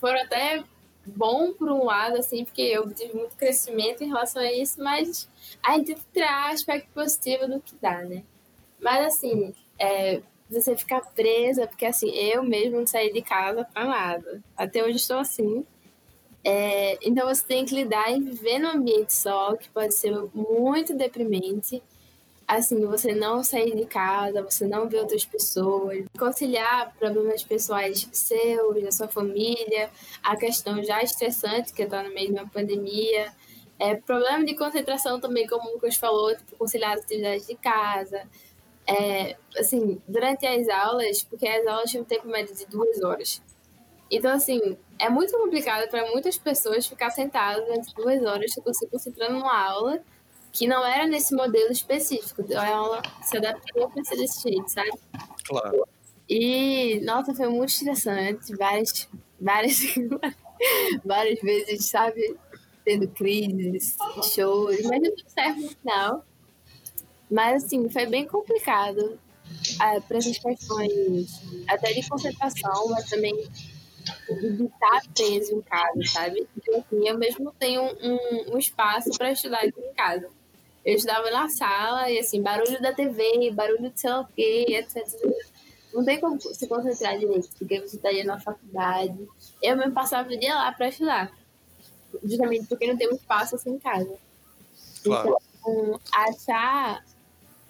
foram 0.02 0.22
até 0.22 0.62
bom 1.06 1.54
por 1.54 1.72
um 1.72 1.86
lado, 1.86 2.18
assim, 2.18 2.44
porque 2.44 2.62
eu 2.62 2.92
tive 2.94 3.14
muito 3.14 3.38
crescimento 3.38 4.04
em 4.04 4.08
relação 4.08 4.42
a 4.42 4.52
isso, 4.52 4.84
mas 4.84 5.30
a 5.64 5.78
gente 5.78 5.86
tem 5.88 5.96
que 5.96 6.02
tirar 6.14 6.52
aspecto 6.52 6.90
positivo 6.94 7.48
do 7.48 7.62
que 7.62 7.74
dá, 7.82 8.04
né? 8.04 8.24
Mas, 8.82 9.16
assim, 9.16 9.54
é, 9.80 10.22
você 10.52 10.76
ficar 10.76 11.02
presa, 11.02 11.68
porque, 11.68 11.86
assim, 11.86 12.10
eu 12.12 12.44
mesmo 12.44 12.80
não 12.80 12.88
saí 12.88 13.12
de 13.12 13.22
casa 13.22 13.64
pra 13.64 13.86
nada. 13.86 14.42
Até 14.56 14.84
hoje 14.84 14.98
estou 14.98 15.18
assim. 15.18 15.66
É, 16.44 16.98
então, 17.02 17.28
você 17.28 17.46
tem 17.46 17.66
que 17.66 17.76
lidar 17.76 18.12
em 18.12 18.22
viver 18.22 18.60
num 18.60 18.70
ambiente 18.70 19.14
só, 19.14 19.56
que 19.56 19.70
pode 19.70 19.94
ser 19.94 20.14
muito 20.34 20.96
deprimente 20.96 21.82
assim, 22.58 22.86
você 22.86 23.16
não 23.16 23.42
sair 23.44 23.74
de 23.76 23.86
casa, 23.86 24.42
você 24.42 24.68
não 24.68 24.88
ver 24.88 25.00
outras 25.00 25.24
pessoas, 25.24 26.04
conciliar 26.20 26.94
problemas 27.00 27.44
pessoais 27.44 28.10
seus, 28.12 28.84
da 28.84 28.92
sua 28.92 29.08
família, 29.08 29.90
a 30.22 30.36
questão 30.36 30.84
já 30.84 31.02
estressante 31.02 31.72
que 31.72 31.84
está 31.84 32.04
no 32.04 32.14
meio 32.14 32.28
de 32.28 32.34
uma 32.34 32.50
pandemia, 32.50 33.32
é, 33.80 33.96
problema 33.96 34.44
de 34.44 34.54
concentração 34.54 35.20
também, 35.20 35.48
como 35.48 35.70
o 35.70 35.74
Lucas 35.76 35.96
falou, 35.96 36.36
tipo, 36.36 36.58
conciliar 36.58 36.98
as 36.98 37.04
atividades 37.04 37.48
de 37.48 37.56
casa, 37.56 38.22
é, 38.88 39.36
assim, 39.58 40.02
durante 40.08 40.46
as 40.46 40.68
aulas, 40.70 41.24
porque 41.24 41.48
as 41.48 41.66
aulas 41.68 41.90
tinham 41.90 42.04
um 42.04 42.06
tempo 42.06 42.28
médio 42.28 42.56
de 42.56 42.66
duas 42.66 43.02
horas. 43.04 43.42
Então, 44.10 44.32
assim, 44.32 44.78
é 45.00 45.10
muito 45.10 45.32
complicado 45.38 45.90
para 45.90 46.06
muitas 46.12 46.38
pessoas 46.38 46.86
ficar 46.86 47.10
sentadas 47.12 47.64
durante 47.66 47.96
duas 47.96 48.24
horas, 48.24 48.52
se 48.52 48.88
concentrando 48.88 49.36
numa 49.36 49.70
aula, 49.70 50.02
que 50.52 50.68
não 50.68 50.86
era 50.86 51.08
nesse 51.08 51.34
modelo 51.34 51.72
específico. 51.72 52.46
A 52.54 52.68
aula 52.68 53.02
se 53.24 53.38
adaptou 53.38 53.90
para 53.90 54.04
ser 54.04 54.18
desse 54.18 54.50
jeito, 54.50 54.68
sabe? 54.70 54.92
Claro. 55.46 55.88
E, 56.30 57.00
nossa, 57.02 57.34
foi 57.34 57.48
muito 57.48 57.70
estressante. 57.70 58.54
Várias, 58.56 59.08
várias, 59.40 59.78
várias 61.06 61.40
vezes, 61.40 61.86
sabe? 61.86 62.36
Tendo 62.84 63.08
crises, 63.08 63.96
shows, 64.34 64.82
mas 64.84 65.02
deu 65.02 65.16
tudo 65.16 65.30
certo 65.30 65.62
no 65.62 65.70
final. 65.70 66.26
Mas, 67.32 67.64
assim, 67.64 67.90
foi 67.90 68.06
bem 68.06 68.28
complicado 68.28 69.18
ah, 69.80 70.02
para 70.02 70.18
essas 70.18 70.38
questões, 70.38 71.42
até 71.68 71.94
de 71.94 72.08
concentração, 72.08 72.90
mas 72.90 73.10
também 73.10 73.34
de 74.28 74.64
estar 74.66 75.02
preso 75.14 75.56
em 75.56 75.62
casa, 75.62 76.04
sabe? 76.06 76.48
Então, 76.58 76.80
assim, 76.80 77.08
eu 77.08 77.18
mesmo 77.18 77.54
tenho 77.58 77.84
um, 77.84 78.54
um 78.54 78.58
espaço 78.58 79.12
para 79.18 79.32
estudar 79.32 79.60
aqui 79.60 79.80
em 79.80 79.94
casa. 79.94 80.30
Eu 80.84 80.96
estudava 80.96 81.30
na 81.30 81.48
sala 81.48 82.10
e, 82.10 82.20
assim, 82.20 82.42
barulho 82.42 82.82
da 82.82 82.92
TV, 82.92 83.52
barulho 83.52 83.90
de 83.90 84.00
sei 84.00 84.10
lá 84.10 84.22
o 84.22 84.28
quê, 84.28 84.66
etc. 84.70 85.08
Não 85.94 86.04
tem 86.04 86.20
como 86.20 86.40
se 86.42 86.68
concentrar 86.68 87.18
direito, 87.18 87.50
porque 87.58 87.80
você 87.80 87.98
estaria 87.98 88.24
na 88.24 88.40
faculdade. 88.40 89.28
Eu 89.62 89.78
mesmo 89.78 89.94
passava 89.94 90.28
o 90.28 90.40
dia 90.40 90.56
lá 90.56 90.72
para 90.72 90.90
estudar, 90.90 91.32
justamente 92.24 92.66
porque 92.66 92.88
não 92.88 92.98
tem 92.98 93.10
um 93.10 93.16
espaço 93.16 93.56
assim 93.56 93.72
em 93.72 93.80
casa. 93.80 94.18
Claro. 95.04 95.38
Então, 95.60 96.00
achar, 96.14 97.06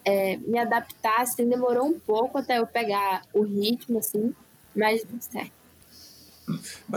é, 0.06 0.38
me 0.38 0.58
adaptar, 0.58 1.22
assim, 1.22 1.48
demorou 1.48 1.86
um 1.86 2.00
pouco 2.00 2.38
até 2.38 2.60
eu 2.60 2.68
pegar 2.68 3.24
o 3.34 3.42
ritmo, 3.42 4.00
assim, 4.00 4.34
mas 4.76 5.02
tudo 5.02 5.22
certo. 5.22 5.52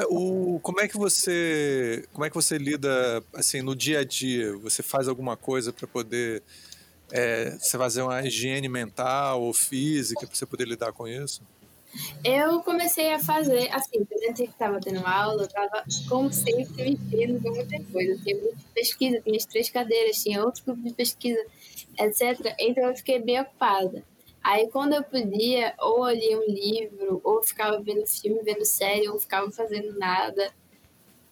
O, 0.08 0.58
como 0.62 0.80
é 0.80 0.88
que 0.88 0.96
você 0.96 2.08
como 2.12 2.24
é 2.24 2.30
que 2.30 2.34
você 2.34 2.58
lida 2.58 3.22
assim 3.32 3.62
no 3.62 3.76
dia 3.76 4.00
a 4.00 4.04
dia? 4.04 4.56
Você 4.58 4.82
faz 4.82 5.06
alguma 5.06 5.36
coisa 5.36 5.72
para 5.72 5.86
poder 5.86 6.42
é, 7.12 7.50
você 7.50 7.78
fazer 7.78 8.02
uma 8.02 8.20
higiene 8.26 8.68
mental 8.68 9.42
ou 9.42 9.52
física 9.52 10.26
para 10.26 10.34
você 10.34 10.46
poder 10.46 10.66
lidar 10.66 10.92
com 10.92 11.06
isso? 11.06 11.42
Eu 12.24 12.62
comecei 12.62 13.12
a 13.12 13.18
fazer, 13.18 13.70
assim, 13.72 14.06
durante 14.10 14.44
que 14.44 14.50
estava 14.50 14.80
tendo 14.80 15.06
aula, 15.06 15.42
eu 15.42 15.46
estava, 15.46 15.84
como 16.08 16.32
sempre, 16.32 16.98
mexendo 16.98 17.42
com 17.42 17.50
muita 17.50 17.82
coisa. 17.92 18.22
Tinha 18.22 18.36
de 18.36 18.64
pesquisa, 18.74 19.20
tinha 19.20 19.36
as 19.36 19.44
três 19.44 19.70
cadeiras, 19.70 20.22
tinha 20.22 20.44
outro 20.44 20.64
grupo 20.64 20.82
de 20.82 20.92
pesquisa, 20.94 21.44
etc. 21.98 22.54
Então 22.58 22.88
eu 22.88 22.96
fiquei 22.96 23.20
bem 23.20 23.40
ocupada. 23.40 24.02
Aí 24.42 24.68
quando 24.68 24.94
eu 24.94 25.02
podia, 25.02 25.74
ou 25.78 26.08
eu 26.08 26.14
lia 26.14 26.38
um 26.38 26.46
livro, 26.46 27.20
ou 27.24 27.42
ficava 27.42 27.80
vendo 27.80 28.06
filme, 28.06 28.42
vendo 28.42 28.64
série, 28.64 29.08
ou 29.08 29.18
ficava 29.18 29.50
fazendo 29.50 29.98
nada. 29.98 30.52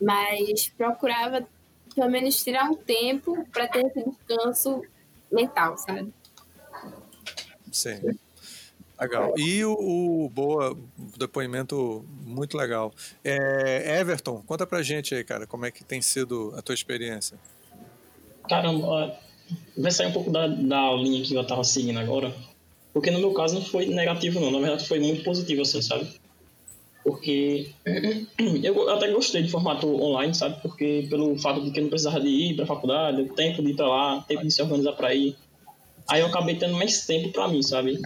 Mas 0.00 0.68
procurava, 0.68 1.46
pelo 1.94 2.10
menos, 2.10 2.42
tirar 2.42 2.70
um 2.70 2.74
tempo 2.74 3.46
para 3.52 3.68
ter 3.68 3.86
esse 3.86 4.02
descanso 4.02 4.82
mental, 5.30 5.76
sabe? 5.78 6.12
Sim. 7.70 8.18
Legal. 9.02 9.34
E 9.36 9.64
o, 9.64 9.72
o 9.72 10.28
boa 10.28 10.76
depoimento 11.16 12.04
muito 12.24 12.56
legal. 12.56 12.92
É, 13.24 14.00
Everton, 14.00 14.42
conta 14.46 14.66
pra 14.66 14.82
gente 14.82 15.14
aí, 15.14 15.24
cara, 15.24 15.46
como 15.46 15.66
é 15.66 15.70
que 15.70 15.84
tem 15.84 16.00
sido 16.00 16.52
a 16.56 16.62
tua 16.62 16.74
experiência? 16.74 17.38
Caramba, 18.48 19.16
vai 19.76 19.90
sair 19.90 20.08
um 20.08 20.12
pouco 20.12 20.30
da, 20.30 20.46
da 20.46 20.92
linha 20.94 21.22
que 21.22 21.34
eu 21.34 21.46
tava 21.46 21.64
seguindo 21.64 21.98
agora. 21.98 22.34
Porque 22.92 23.10
no 23.10 23.18
meu 23.18 23.32
caso 23.32 23.54
não 23.54 23.62
foi 23.62 23.86
negativo, 23.86 24.38
não. 24.38 24.50
Na 24.50 24.58
verdade, 24.58 24.86
foi 24.86 25.00
muito 25.00 25.24
positivo, 25.24 25.62
assim, 25.62 25.80
sabe? 25.80 26.08
Porque 27.02 27.70
eu 28.62 28.88
até 28.90 29.10
gostei 29.10 29.42
de 29.42 29.50
formato 29.50 29.88
online, 29.88 30.34
sabe? 30.34 30.60
Porque 30.62 31.06
pelo 31.08 31.36
fato 31.38 31.64
de 31.64 31.70
que 31.70 31.80
eu 31.80 31.84
não 31.84 31.90
precisava 31.90 32.20
de 32.20 32.28
ir 32.28 32.54
para 32.54 32.64
a 32.64 32.68
faculdade, 32.68 33.24
tempo 33.34 33.62
de 33.62 33.70
ir 33.70 33.76
para 33.76 33.88
lá, 33.88 34.20
tempo 34.22 34.42
de 34.42 34.50
se 34.50 34.62
organizar 34.62 34.92
para 34.92 35.14
ir. 35.14 35.36
Aí 36.08 36.20
eu 36.20 36.26
acabei 36.26 36.56
tendo 36.56 36.74
mais 36.74 37.06
tempo 37.06 37.32
para 37.32 37.48
mim, 37.48 37.62
sabe? 37.62 38.00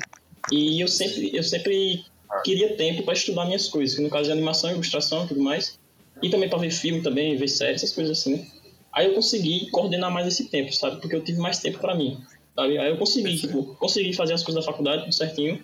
E 0.51 0.81
eu 0.81 0.89
sempre, 0.89 1.31
eu 1.35 1.43
sempre 1.43 2.05
queria 2.45 2.77
tempo 2.77 3.03
para 3.03 3.15
estudar 3.15 3.47
minhas 3.47 3.69
coisas, 3.69 3.97
que 3.97 4.03
no 4.03 4.11
caso 4.11 4.25
de 4.25 4.33
animação, 4.33 4.71
ilustração 4.71 5.25
e 5.25 5.29
tudo 5.29 5.41
mais. 5.41 5.79
E 6.23 6.31
também 6.31 6.49
para 6.49 6.59
ver 6.59 6.71
filme 6.71 7.03
também, 7.03 7.37
ver 7.37 7.49
séries, 7.49 7.83
essas 7.83 7.95
coisas 7.95 8.19
assim. 8.19 8.47
Aí 8.93 9.07
eu 9.07 9.15
consegui 9.15 9.71
coordenar 9.71 10.11
mais 10.11 10.27
esse 10.27 10.49
tempo, 10.49 10.73
sabe? 10.73 11.01
Porque 11.01 11.15
eu 11.15 11.23
tive 11.23 11.39
mais 11.39 11.59
tempo 11.59 11.79
para 11.79 11.95
mim, 11.95 12.19
sabe? 12.55 12.79
Aí 12.79 12.89
eu 12.89 12.97
consegui, 12.97 13.37
tipo, 13.37 13.75
consegui 13.79 14.15
fazer 14.15 14.33
as 14.33 14.43
coisas 14.43 14.65
da 14.65 14.71
faculdade 14.71 15.03
tudo 15.03 15.13
certinho 15.13 15.63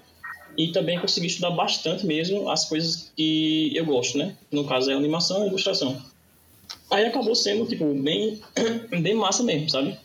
e 0.56 0.68
também 0.68 1.00
consegui 1.00 1.28
estudar 1.28 1.50
bastante 1.50 2.04
mesmo 2.04 2.50
as 2.50 2.68
coisas 2.68 3.10
que 3.16 3.74
eu 3.74 3.86
gosto, 3.86 4.18
né? 4.18 4.36
No 4.50 4.66
caso 4.66 4.90
é 4.90 4.94
animação 4.94 5.44
e 5.44 5.48
ilustração. 5.48 6.00
Aí 6.90 7.06
acabou 7.06 7.34
sendo, 7.34 7.64
tipo, 7.66 7.94
bem, 7.94 8.38
bem 9.00 9.14
massa 9.14 9.42
mesmo, 9.42 9.70
sabe? 9.70 9.96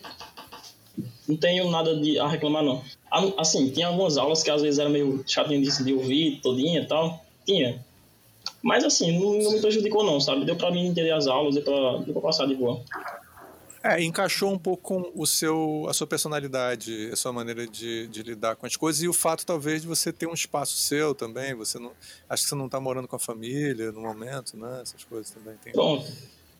Não 1.28 1.36
tenho 1.36 1.70
nada 1.70 1.94
de, 2.00 2.18
a 2.18 2.26
reclamar, 2.26 2.64
não. 2.64 2.82
Assim, 3.10 3.70
tinha 3.70 3.88
algumas 3.88 4.16
aulas 4.18 4.42
que 4.42 4.50
às 4.50 4.62
vezes 4.62 4.78
era 4.78 4.88
meio 4.88 5.22
chatinho 5.26 5.62
de, 5.62 5.84
de 5.84 5.92
ouvir 5.94 6.40
todinha 6.42 6.80
e 6.80 6.86
tal. 6.86 7.24
Tinha. 7.46 7.84
Mas 8.62 8.84
assim, 8.84 9.18
não, 9.18 9.38
não, 9.38 9.52
me 9.52 9.60
prejudicou 9.60 10.04
não, 10.04 10.20
sabe? 10.20 10.44
Deu 10.44 10.56
pra 10.56 10.70
mim 10.70 10.86
entender 10.86 11.12
as 11.12 11.26
aulas, 11.26 11.54
deu 11.54 11.64
pra, 11.64 11.98
deu 11.98 12.12
pra 12.12 12.22
passar 12.22 12.46
de 12.46 12.54
boa. 12.54 12.82
É, 13.82 14.02
encaixou 14.02 14.52
um 14.52 14.58
pouco 14.58 14.82
com 14.82 15.12
o 15.14 15.24
seu, 15.24 15.86
a 15.88 15.94
sua 15.94 16.06
personalidade, 16.06 17.10
a 17.12 17.16
sua 17.16 17.32
maneira 17.32 17.66
de, 17.66 18.08
de 18.08 18.22
lidar 18.22 18.56
com 18.56 18.66
as 18.66 18.76
coisas 18.76 19.02
e 19.02 19.08
o 19.08 19.12
fato 19.12 19.46
talvez 19.46 19.82
de 19.82 19.88
você 19.88 20.12
ter 20.12 20.26
um 20.26 20.34
espaço 20.34 20.76
seu 20.76 21.14
também. 21.14 21.54
Você 21.54 21.78
não, 21.78 21.92
acho 22.28 22.42
que 22.42 22.48
você 22.48 22.54
não 22.56 22.66
está 22.66 22.80
morando 22.80 23.06
com 23.06 23.14
a 23.16 23.20
família 23.20 23.92
no 23.92 24.00
momento, 24.00 24.56
né? 24.56 24.80
Essas 24.82 25.04
coisas 25.04 25.30
também 25.30 25.54
tem. 25.62 25.72
Pronto. 25.72 26.06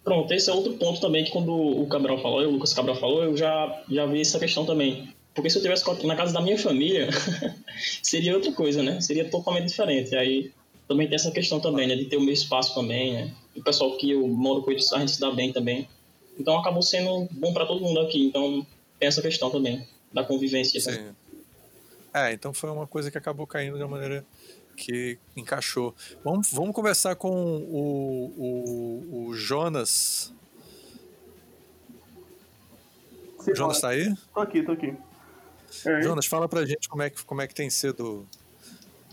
Pronto, 0.05 0.33
esse 0.33 0.49
é 0.49 0.53
outro 0.55 0.73
ponto 0.75 1.01
também 1.01 1.25
que 1.25 1.31
quando 1.31 1.53
o 1.53 1.87
Cabral 1.87 2.23
falou, 2.23 2.41
o 2.41 2.51
Lucas 2.53 2.73
Cabral 2.73 2.97
falou, 2.97 3.25
eu 3.25 3.37
já, 3.37 3.83
já 3.91 4.07
vi 4.07 4.23
essa 4.23 4.39
questão 4.39 4.65
também. 4.65 5.13
Porque 5.39 5.51
se 5.51 5.59
eu 5.59 5.63
tivesse 5.63 5.85
na 6.05 6.17
casa 6.17 6.33
da 6.33 6.41
minha 6.41 6.59
família, 6.59 7.11
seria 8.03 8.35
outra 8.35 8.51
coisa, 8.51 8.83
né? 8.83 9.01
Seria 9.01 9.31
totalmente 9.31 9.69
diferente. 9.69 10.17
Aí 10.17 10.51
também 10.89 11.07
tem 11.07 11.15
essa 11.15 11.31
questão 11.31 11.61
também, 11.61 11.87
né? 11.87 11.95
De 11.95 12.07
ter 12.07 12.17
o 12.17 12.21
meu 12.21 12.35
espaço 12.35 12.75
também, 12.75 13.13
né? 13.13 13.33
O 13.55 13.63
pessoal 13.63 13.97
que 13.97 14.11
eu 14.11 14.27
moro 14.27 14.63
com 14.63 14.73
eles, 14.73 14.93
a 14.93 14.99
gente 14.99 15.13
se 15.13 15.21
dá 15.21 15.31
bem 15.31 15.53
também. 15.53 15.89
Então 16.37 16.59
acabou 16.59 16.83
sendo 16.83 17.29
bom 17.31 17.53
para 17.53 17.65
todo 17.67 17.81
mundo 17.81 18.01
aqui. 18.01 18.27
Então 18.27 18.67
tem 18.99 19.07
essa 19.07 19.23
questão 19.23 19.49
também 19.49 19.87
da 20.13 20.25
convivência. 20.25 20.81
Sim. 20.81 20.91
Né? 20.91 21.15
É, 22.13 22.33
então 22.33 22.53
foi 22.53 22.71
uma 22.71 22.89
coisa 22.89 23.09
que 23.09 23.17
acabou 23.17 23.47
caindo 23.47 23.77
de 23.77 23.83
uma 23.85 23.91
maneira 23.91 24.27
que 24.77 25.19
encaixou. 25.37 25.95
Vamos, 26.25 26.51
vamos 26.51 26.75
conversar 26.75 27.15
com 27.15 27.31
o, 27.31 28.35
o, 28.37 29.27
o 29.29 29.35
Jonas. 29.35 30.35
Sim, 33.39 33.55
Jonas 33.55 33.81
tá 33.81 33.91
aí? 33.91 34.13
Tô 34.35 34.41
aqui, 34.41 34.65
tô 34.65 34.73
aqui. 34.73 34.97
É. 35.85 36.03
Jonas, 36.03 36.27
fala 36.27 36.49
pra 36.49 36.65
gente 36.65 36.89
como 36.89 37.03
é 37.03 37.11
que, 37.11 37.25
como 37.25 37.43
é 37.43 37.47
que 37.47 37.55
tem 37.55 37.71
sido 37.71 38.27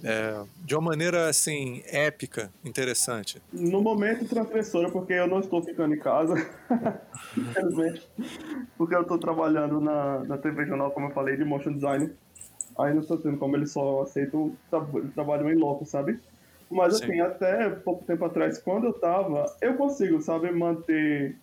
é, 0.04 0.44
de 0.64 0.76
uma 0.76 0.82
maneira 0.82 1.30
assim 1.30 1.82
épica, 1.88 2.52
interessante. 2.64 3.42
No 3.52 3.82
momento 3.82 4.28
transgressora, 4.28 4.90
porque 4.92 5.14
eu 5.14 5.28
não 5.28 5.40
estou 5.40 5.62
ficando 5.64 5.96
em 5.96 6.00
casa, 6.00 6.36
infelizmente, 7.36 8.08
porque 8.78 8.96
eu 8.96 9.02
estou 9.02 9.18
trabalhando 9.18 9.80
na, 9.80 10.24
na 10.24 10.38
TV 10.38 10.66
Jornal, 10.66 10.92
como 10.92 11.08
eu 11.08 11.12
falei, 11.12 11.38
de 11.38 11.46
motion 11.46 11.74
design. 11.74 12.12
Aí 12.78 12.94
não 12.94 13.02
estou 13.02 13.18
tendo 13.18 13.38
como 13.38 13.56
eles 13.56 13.72
só 13.72 14.02
aceitam 14.02 14.56
tra 14.70 14.86
trabalho 15.14 15.50
em 15.50 15.56
loco, 15.56 15.86
sabe? 15.86 16.20
Mas 16.70 16.98
Sim. 16.98 17.06
assim, 17.06 17.20
até 17.22 17.70
pouco 17.70 18.04
tempo 18.04 18.26
atrás, 18.26 18.58
quando 18.58 18.88
eu 18.88 18.94
tava, 18.94 19.46
eu 19.62 19.76
consigo, 19.76 20.22
sabe, 20.22 20.52
manter 20.52 21.36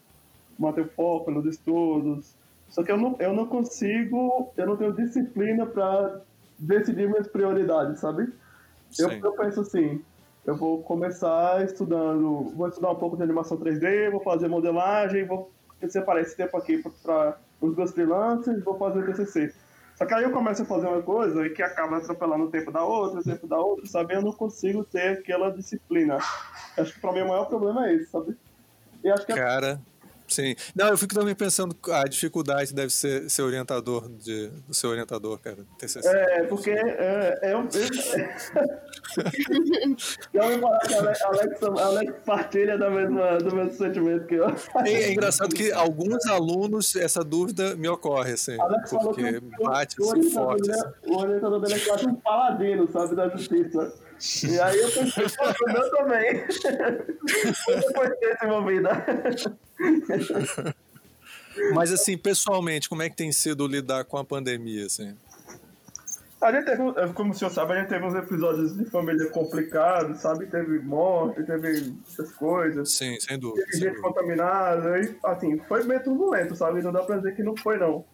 manter 0.59 0.83
o 0.83 0.89
foco 0.89 1.31
nos 1.31 1.47
estudos. 1.47 2.35
Só 2.73 2.83
que 2.83 2.91
eu 2.91 2.97
não, 2.97 3.15
eu 3.19 3.35
não 3.35 3.47
consigo, 3.47 4.51
eu 4.57 4.67
não 4.67 4.77
tenho 4.79 4.95
disciplina 4.95 5.67
para 5.67 6.23
decidir 6.59 7.07
minhas 7.07 7.29
prioridades, 7.29 8.01
sabe? 8.01 8.33
Eu, 8.99 9.11
eu, 9.11 9.33
penso 9.33 9.61
assim, 9.61 10.03
eu 10.47 10.57
vou 10.57 10.83
começar 10.83 11.63
estudando, 11.63 12.51
vou 12.57 12.67
estudar 12.67 12.91
um 12.91 12.97
pouco 12.97 13.17
de 13.17 13.23
animação 13.23 13.59
3D, 13.59 14.11
vou 14.11 14.21
fazer 14.21 14.49
modelagem, 14.49 15.27
vou 15.27 15.53
separar 15.87 16.23
esse 16.23 16.35
tempo 16.35 16.57
aqui 16.57 16.83
para 17.03 17.37
os 17.61 17.77
meus 17.77 17.93
freelancers, 17.93 18.65
vou 18.65 18.79
fazer 18.79 19.01
o 19.01 19.07
TCC. 19.07 19.53
Só 19.95 20.07
que 20.07 20.15
aí 20.15 20.23
eu 20.23 20.33
começo 20.33 20.63
a 20.63 20.65
fazer 20.65 20.87
uma 20.87 21.03
coisa 21.03 21.47
e 21.47 21.51
que 21.51 21.63
acaba 21.63 21.99
atropelando 21.99 22.45
o 22.45 22.51
tempo 22.51 22.73
da 22.73 22.83
outra, 22.83 23.21
o 23.21 23.23
tempo 23.23 23.47
da 23.47 23.59
outra, 23.59 23.87
sabe? 23.87 24.15
Eu 24.15 24.23
não 24.23 24.33
consigo 24.33 24.83
ter 24.83 25.19
aquela 25.19 25.51
disciplina. 25.51 26.17
Acho 26.79 26.95
que 26.95 27.01
para 27.01 27.13
mim 27.13 27.21
o 27.21 27.29
maior 27.29 27.45
problema 27.45 27.87
é 27.87 27.95
esse, 27.97 28.07
sabe? 28.07 28.35
E 29.05 29.11
acho 29.11 29.27
que 29.27 29.35
Cara, 29.35 29.79
Sim. 30.29 30.55
Não, 30.75 30.89
eu 30.89 30.99
fico 30.99 31.15
também 31.15 31.35
pensando 31.35 31.77
a 31.91 32.05
dificuldade 32.05 32.73
deve 32.75 32.93
ser 32.93 33.29
ser 33.29 33.43
orientador 33.43 34.09
de, 34.09 34.49
do 34.67 34.75
seu 34.75 34.91
orientador, 34.91 35.39
cara. 35.39 35.59
TCC. 35.79 36.09
É, 36.09 36.43
porque 36.45 36.71
é, 36.71 37.39
é 37.43 37.57
um. 37.57 37.69
Eu, 40.33 40.43
Alex, 40.43 41.63
Alex 41.63 42.15
partilha 42.25 42.79
da 42.79 42.91
mesma, 42.91 43.39
do 43.39 43.55
mesmo 43.55 43.73
sentimento 43.73 44.27
que 44.27 44.35
eu. 44.37 44.49
É, 44.85 44.93
é 44.93 45.13
engraçado 45.13 45.55
que 45.55 45.71
alguns 45.73 46.27
alunos 46.27 46.97
essa 46.97 47.23
dúvida 47.23 47.77
me 47.77 47.89
ocorre, 47.89 48.33
assim. 48.33 48.61
Alex 48.61 48.91
porque 48.91 49.41
bate 49.63 49.97
assim, 50.01 50.31
forte. 50.31 50.63
Dele, 50.63 50.81
assim. 50.81 50.93
O 51.07 51.19
orientador 51.19 51.61
dele 51.61 51.75
é 51.75 51.81
quase 51.81 52.07
um 52.07 52.15
paladino, 52.15 52.91
sabe, 52.91 53.15
da 53.15 53.29
justiça. 53.29 53.93
E 54.45 54.61
aí 54.61 54.79
eu 54.79 54.91
pensei, 54.91 55.25
pô, 55.37 55.65
o 55.65 55.73
meu 55.73 55.91
também. 55.91 56.45
Depois 57.67 58.11
ter 58.21 58.39
envolvida. 58.45 59.05
Mas 61.75 61.93
assim, 61.93 62.17
pessoalmente, 62.17 62.89
como 62.89 63.03
é 63.03 63.11
que 63.11 63.17
tem 63.17 63.31
sido 63.31 63.67
lidar 63.67 64.05
com 64.05 64.17
a 64.17 64.25
pandemia, 64.25 64.87
assim? 64.87 65.15
A 66.41 66.51
gente 66.51 66.65
teve, 66.65 67.13
como 67.15 67.31
o 67.31 67.35
senhor 67.35 67.51
sabe, 67.51 67.75
a 67.75 67.77
gente 67.79 67.89
teve 67.89 68.05
uns 68.05 68.17
episódios 68.17 68.77
de 68.77 68.85
família 68.87 69.31
complicados, 69.31 70.21
sabe? 70.21 70.47
Teve 70.47 70.81
morte, 70.81 71.45
teve 71.45 71.95
essas 72.09 72.33
coisas. 72.33 72.91
Sim, 72.91 73.17
sem 73.21 73.39
dúvida. 73.39 73.65
Teve 73.71 73.85
gente 73.85 74.01
contaminada, 74.01 74.99
e 74.99 75.17
assim, 75.25 75.59
foi 75.69 75.85
meio 75.85 76.03
turbulento, 76.03 76.57
sabe? 76.57 76.83
Não 76.83 76.91
dá 76.91 77.05
pra 77.05 77.19
dizer 77.19 77.37
que 77.37 77.45
não 77.45 77.57
foi, 77.57 77.79
não. 77.79 78.05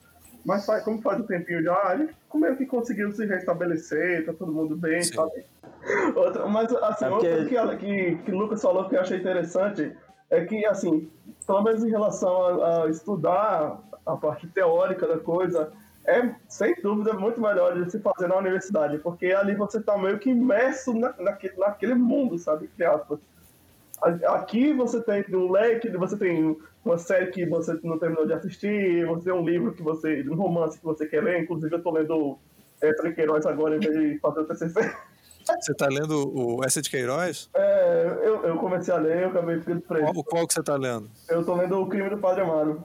Mas 0.44 0.66
como 0.84 1.00
faz 1.00 1.20
um 1.20 1.26
tempinho 1.26 1.62
já, 1.62 1.74
a 1.74 1.96
gente 1.96 2.14
meio 2.34 2.56
que 2.56 2.66
conseguiu 2.66 3.10
se 3.12 3.24
restabelecer, 3.24 4.26
tá 4.26 4.34
todo 4.34 4.52
mundo 4.52 4.76
bem, 4.76 5.02
Sim. 5.02 5.14
sabe? 5.14 5.44
Outra, 6.14 6.46
mas 6.46 6.70
assim, 6.74 7.04
é 7.04 7.08
outra 7.08 7.76
que, 7.76 7.86
que, 7.86 8.16
que 8.24 8.32
o 8.32 8.36
Lucas 8.36 8.60
falou 8.60 8.88
que 8.88 8.96
eu 8.96 9.00
achei 9.00 9.18
interessante 9.18 9.92
é 10.30 10.44
que, 10.44 10.64
assim, 10.66 11.10
pelo 11.46 11.62
menos 11.62 11.84
em 11.84 11.90
relação 11.90 12.62
a, 12.62 12.84
a 12.84 12.88
estudar 12.88 13.80
a 14.04 14.16
parte 14.16 14.46
teórica 14.48 15.06
da 15.06 15.18
coisa, 15.18 15.72
é 16.06 16.34
sem 16.48 16.74
dúvida 16.82 17.12
muito 17.12 17.40
melhor 17.40 17.74
de 17.82 17.90
se 17.90 18.00
fazer 18.00 18.28
na 18.28 18.36
universidade, 18.36 18.98
porque 18.98 19.26
ali 19.26 19.54
você 19.54 19.78
está 19.78 19.96
meio 19.98 20.18
que 20.18 20.30
imerso 20.30 20.94
na, 20.94 21.14
naquele, 21.18 21.56
naquele 21.56 21.94
mundo, 21.94 22.38
sabe? 22.38 22.70
Aqui 24.26 24.72
você 24.72 25.02
tem 25.02 25.24
um 25.34 25.50
leque, 25.50 25.90
você 25.90 26.16
tem 26.16 26.56
uma 26.84 26.96
série 26.96 27.26
que 27.26 27.44
você 27.44 27.78
não 27.82 27.98
terminou 27.98 28.26
de 28.26 28.32
assistir, 28.32 29.04
você 29.06 29.24
tem 29.24 29.32
um 29.32 29.44
livro 29.44 29.74
que 29.74 29.82
você, 29.82 30.24
um 30.28 30.34
romance 30.34 30.78
que 30.78 30.84
você 30.84 31.06
quer 31.06 31.22
ler, 31.22 31.42
inclusive 31.42 31.74
eu 31.74 31.78
estou 31.78 31.92
lendo 31.92 32.38
é, 32.80 33.12
Queiroz 33.12 33.44
agora 33.44 33.76
em 33.76 33.80
vez 33.80 33.94
de 33.94 34.18
fazer 34.20 34.40
o 34.40 34.44
TCC. 34.46 34.96
Você 35.60 35.74
tá 35.74 35.86
lendo 35.86 36.30
o 36.34 36.64
Essa 36.64 36.82
de 36.82 36.90
Queiroz? 36.90 37.48
É, 37.54 38.18
eu, 38.22 38.44
eu 38.44 38.58
comecei 38.58 38.92
a 38.92 38.98
ler, 38.98 39.22
eu 39.22 39.28
acabei 39.30 39.58
ficando 39.58 39.80
preso. 39.80 40.12
Qual, 40.12 40.24
qual 40.24 40.46
que 40.46 40.54
você 40.54 40.62
tá 40.62 40.76
lendo? 40.76 41.10
Eu 41.28 41.44
tô 41.44 41.54
lendo 41.54 41.80
O 41.80 41.86
Crime 41.88 42.10
do 42.10 42.18
Padre 42.18 42.42
Amaro. 42.42 42.84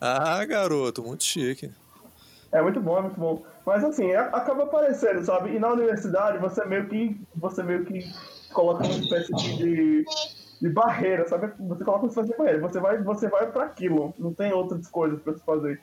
Ah, 0.00 0.44
garoto, 0.44 1.02
muito 1.02 1.24
chique. 1.24 1.70
É 2.50 2.60
muito 2.60 2.80
bom, 2.80 2.98
é 2.98 3.02
muito 3.02 3.18
bom. 3.18 3.42
Mas 3.64 3.82
assim, 3.84 4.10
é, 4.10 4.18
acaba 4.18 4.64
aparecendo, 4.64 5.24
sabe? 5.24 5.54
E 5.54 5.58
na 5.58 5.72
universidade 5.72 6.38
você 6.38 6.64
meio 6.64 6.86
que. 6.86 7.20
Você 7.36 7.62
meio 7.62 7.84
que 7.84 8.04
coloca 8.52 8.84
uma 8.84 8.92
espécie 8.92 9.32
de, 9.32 10.04
de 10.60 10.68
barreira, 10.68 11.26
sabe? 11.28 11.52
Você 11.58 11.84
coloca 11.84 12.04
uma 12.04 12.08
espécie 12.08 12.30
de 12.30 12.36
barreira. 12.36 12.60
Você 12.60 12.80
vai, 12.80 12.98
você 13.02 13.28
vai 13.28 13.50
para 13.50 13.64
aquilo. 13.64 14.12
Não 14.18 14.34
tem 14.34 14.52
outras 14.52 14.86
coisas 14.88 15.20
para 15.22 15.34
se 15.34 15.44
fazer. 15.44 15.80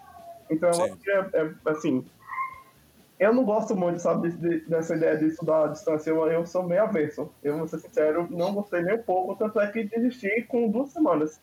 Então 0.50 0.70
eu 0.70 0.84
acho 0.84 0.98
que 0.98 1.12
é, 1.12 1.30
é 1.34 1.52
assim, 1.66 2.06
eu 3.20 3.34
não 3.34 3.44
gosto 3.44 3.76
muito, 3.76 4.00
sabe, 4.00 4.30
de, 4.30 4.38
de, 4.38 4.70
dessa 4.70 4.96
ideia 4.96 5.18
de 5.18 5.26
estudar 5.26 5.66
à 5.66 5.68
distância. 5.68 6.10
Eu, 6.10 6.26
eu 6.28 6.46
sou 6.46 6.64
meio 6.64 6.84
avesso. 6.84 7.30
Eu 7.44 7.58
vou 7.58 7.68
ser 7.68 7.80
sincero, 7.80 8.28
não 8.32 8.54
gostei 8.54 8.82
nem 8.82 8.96
um 8.96 9.04
pouco, 9.04 9.36
tanto 9.36 9.60
é 9.60 9.68
que 9.70 9.84
desisti 9.84 10.44
com 10.44 10.70
duas 10.70 10.92
semanas. 10.92 11.40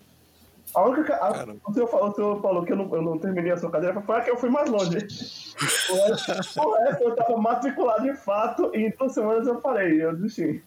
A 0.74 0.82
única 0.82 1.14
a, 1.16 1.44
o, 1.68 1.72
senhor 1.72 1.86
falou, 1.86 2.08
o 2.08 2.14
senhor 2.14 2.42
falou 2.42 2.64
que 2.64 2.72
eu 2.72 2.76
não, 2.76 2.94
eu 2.94 3.02
não 3.02 3.18
terminei 3.18 3.52
a 3.52 3.56
sua 3.56 3.70
cadeira, 3.70 4.00
foi 4.00 4.16
a 4.16 4.20
que 4.22 4.30
eu 4.30 4.36
fui 4.36 4.50
mais 4.50 4.68
longe. 4.68 4.96
o, 4.96 5.94
resto, 6.08 6.60
o 6.60 6.74
resto 6.74 7.02
eu 7.04 7.10
estava 7.10 7.36
matriculado 7.36 8.02
de 8.02 8.14
fato 8.16 8.70
e 8.74 8.86
em 8.86 8.90
duas 8.90 9.12
semanas 9.12 9.46
eu 9.46 9.60
parei, 9.60 10.02
eu 10.02 10.16
desisti. 10.16 10.64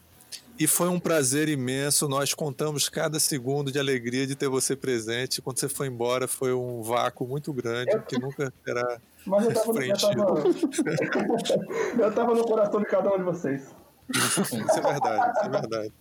E 0.60 0.68
foi 0.68 0.89
um 0.89 1.00
prazer 1.00 1.48
imenso. 1.48 2.08
Nós 2.10 2.34
contamos 2.34 2.89
cada 2.89 3.18
segundo 3.18 3.72
de 3.72 3.80
alegria 3.80 4.28
de 4.28 4.36
ter 4.36 4.50
você 4.50 4.76
presente. 4.76 5.42
Quando 5.42 5.58
você 5.58 5.70
foi 5.70 5.88
embora, 5.88 6.28
foi 6.28 6.54
um 6.54 6.82
vácuo 6.82 7.26
muito 7.26 7.54
grande 7.54 7.92
eu... 7.92 8.02
que 8.02 8.20
nunca 8.20 8.52
será 8.65 9.00
mas 9.26 9.46
eu 9.46 9.54
tava, 9.54 9.74
no, 9.74 9.82
eu, 9.82 9.98
tava, 9.98 10.44
eu 12.04 12.13
tava 12.13 12.36
no 12.36 12.44
coração 12.44 12.82
de 12.82 12.88
cada 12.88 13.13
um 13.13 13.18
de 13.18 13.24
vocês. 13.24 13.74
isso 14.13 14.56
é 14.56 14.82
verdade, 14.82 15.32
isso 15.38 15.46
é 15.46 15.50
verdade. 15.50 15.94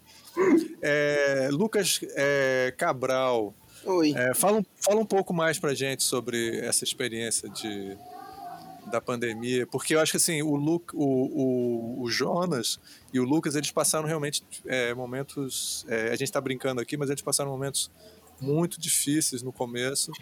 É, 0.82 1.48
Lucas 1.52 2.00
é, 2.16 2.74
Cabral, 2.76 3.54
Oi. 3.84 4.12
é, 4.16 4.34
fala, 4.34 4.58
um- 4.58 4.64
fala 4.80 5.00
um 5.00 5.06
pouco 5.06 5.32
mais 5.34 5.58
pra 5.58 5.74
gente 5.74 6.02
sobre 6.02 6.58
essa 6.60 6.84
experiência 6.84 7.48
de, 7.48 7.96
da 8.90 9.00
pandemia, 9.00 9.66
porque 9.66 9.94
eu 9.94 10.00
acho 10.00 10.12
que 10.12 10.16
assim, 10.16 10.42
o, 10.42 10.54
Lu, 10.56 10.82
o, 10.94 11.04
o, 11.04 12.02
o 12.02 12.10
Jonas 12.10 12.78
e 13.12 13.20
o 13.20 13.24
Lucas, 13.24 13.54
eles 13.54 13.70
passaram 13.70 14.06
realmente 14.06 14.42
é, 14.66 14.94
momentos, 14.94 15.84
é, 15.88 16.10
a 16.10 16.16
gente 16.16 16.32
tá 16.32 16.40
brincando 16.40 16.80
aqui, 16.80 16.96
mas 16.96 17.10
eles 17.10 17.22
passaram 17.22 17.50
momentos 17.50 17.90
muito 18.40 18.80
difíceis 18.80 19.42
no 19.42 19.52
começo 19.52 20.12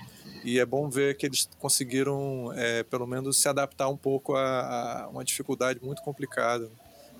e 0.42 0.58
é 0.58 0.64
bom 0.64 0.88
ver 0.88 1.16
que 1.16 1.26
eles 1.26 1.48
conseguiram 1.58 2.50
é, 2.54 2.82
pelo 2.82 3.06
menos 3.06 3.36
se 3.36 3.48
adaptar 3.48 3.88
um 3.88 3.96
pouco 3.96 4.34
a, 4.34 5.02
a 5.02 5.08
uma 5.08 5.22
dificuldade 5.24 5.80
muito 5.82 6.00
complicada 6.02 6.70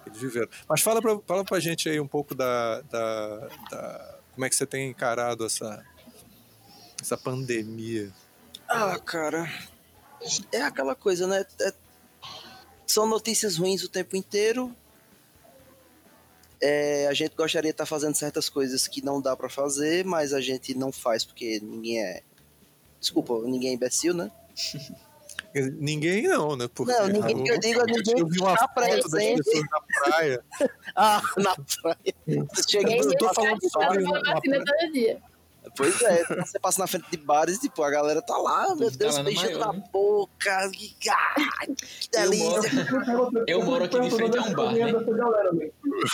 que 0.03 0.09
eles 0.09 0.21
viveram. 0.21 0.49
Mas 0.69 0.81
fala 0.81 1.03
pra, 1.03 1.19
fala 1.27 1.45
pra 1.45 1.61
gente 1.61 1.89
aí 1.89 2.01
um 2.01 2.09
pouco 2.09 2.35
da, 2.35 2.81
da, 2.83 3.49
da- 3.71 4.19
como 4.35 4.45
é 4.47 4.49
que 4.49 4.55
você 4.57 4.67
tem 4.67 4.89
encarado 4.91 5.45
essa, 5.45 5.85
essa 7.01 7.17
pandemia. 7.17 8.11
Ah, 8.69 8.99
cara. 8.99 9.49
É 10.53 10.63
aquela 10.63 10.95
coisa, 10.95 11.27
né? 11.27 11.45
É- 11.61 11.73
São 12.87 13.07
notícias 13.07 13.57
ruins 13.57 13.83
o 13.83 13.89
tempo 13.89 14.17
inteiro. 14.17 14.75
É, 16.61 17.07
a 17.09 17.15
gente 17.15 17.35
gostaria 17.37 17.71
de 17.71 17.75
estar 17.75 17.87
fazendo 17.87 18.15
certas 18.15 18.49
coisas 18.49 18.87
que 18.89 19.05
não 19.05 19.21
dá 19.21 19.37
pra 19.37 19.49
fazer, 19.49 20.05
mas 20.05 20.33
a 20.33 20.41
gente 20.41 20.75
não 20.75 20.91
faz 20.91 21.25
porque 21.25 21.61
ninguém 21.61 22.03
é. 22.03 22.23
Desculpa, 22.99 23.39
ninguém 23.43 23.71
é 23.71 23.75
imbecil, 23.75 24.15
né? 24.15 24.31
Ninguém 25.55 26.25
não, 26.25 26.55
né? 26.55 26.69
Porque 26.73 26.93
Não, 26.93 27.09
ninguém 27.09 27.43
que 27.43 27.51
eu 27.51 27.59
digo 27.59 27.81
é 27.81 27.85
ninguém 27.85 28.19
eu 28.19 28.27
vi 28.27 28.41
uma 28.41 28.55
tá 28.55 28.69
foto 28.69 29.09
das 29.09 29.25
pessoas 29.25 29.65
na 29.71 29.81
praia. 30.05 30.45
Ah, 30.95 31.23
na 31.39 31.55
praia. 31.55 32.15
Ninguém 32.27 32.99
eu 32.99 33.17
tô 33.17 33.35
falando 33.35 33.59
de 33.59 33.71
sobre 33.71 34.05
uma 34.05 34.91
dia. 34.93 35.23
Pois 35.77 36.01
é, 36.03 36.25
você 36.25 36.59
passa 36.59 36.81
na 36.81 36.87
frente 36.87 37.11
de 37.11 37.17
bares 37.17 37.59
e 37.59 37.61
tipo, 37.61 37.83
a 37.83 37.91
galera 37.91 38.23
tá 38.23 38.37
lá, 38.37 38.75
meu 38.75 38.91
Tá 38.91 38.97
Deus, 38.99 39.15
lá 39.17 39.23
no 39.23 39.27
beijando 39.27 39.59
maior, 39.59 39.67
na 39.67 39.73
né? 39.75 39.85
boca, 39.93 40.71
que, 40.71 41.11
ah, 41.11 41.35
que 42.01 42.09
Eu 42.13 42.21
delícia. 42.31 42.87
Eu 43.47 43.65
moro 43.65 43.85
aqui 43.85 44.01
de 44.01 44.11
frente 44.11 44.39
a 44.39 44.43
um 44.43 44.55
bar, 44.55 44.73
né? 44.73 44.93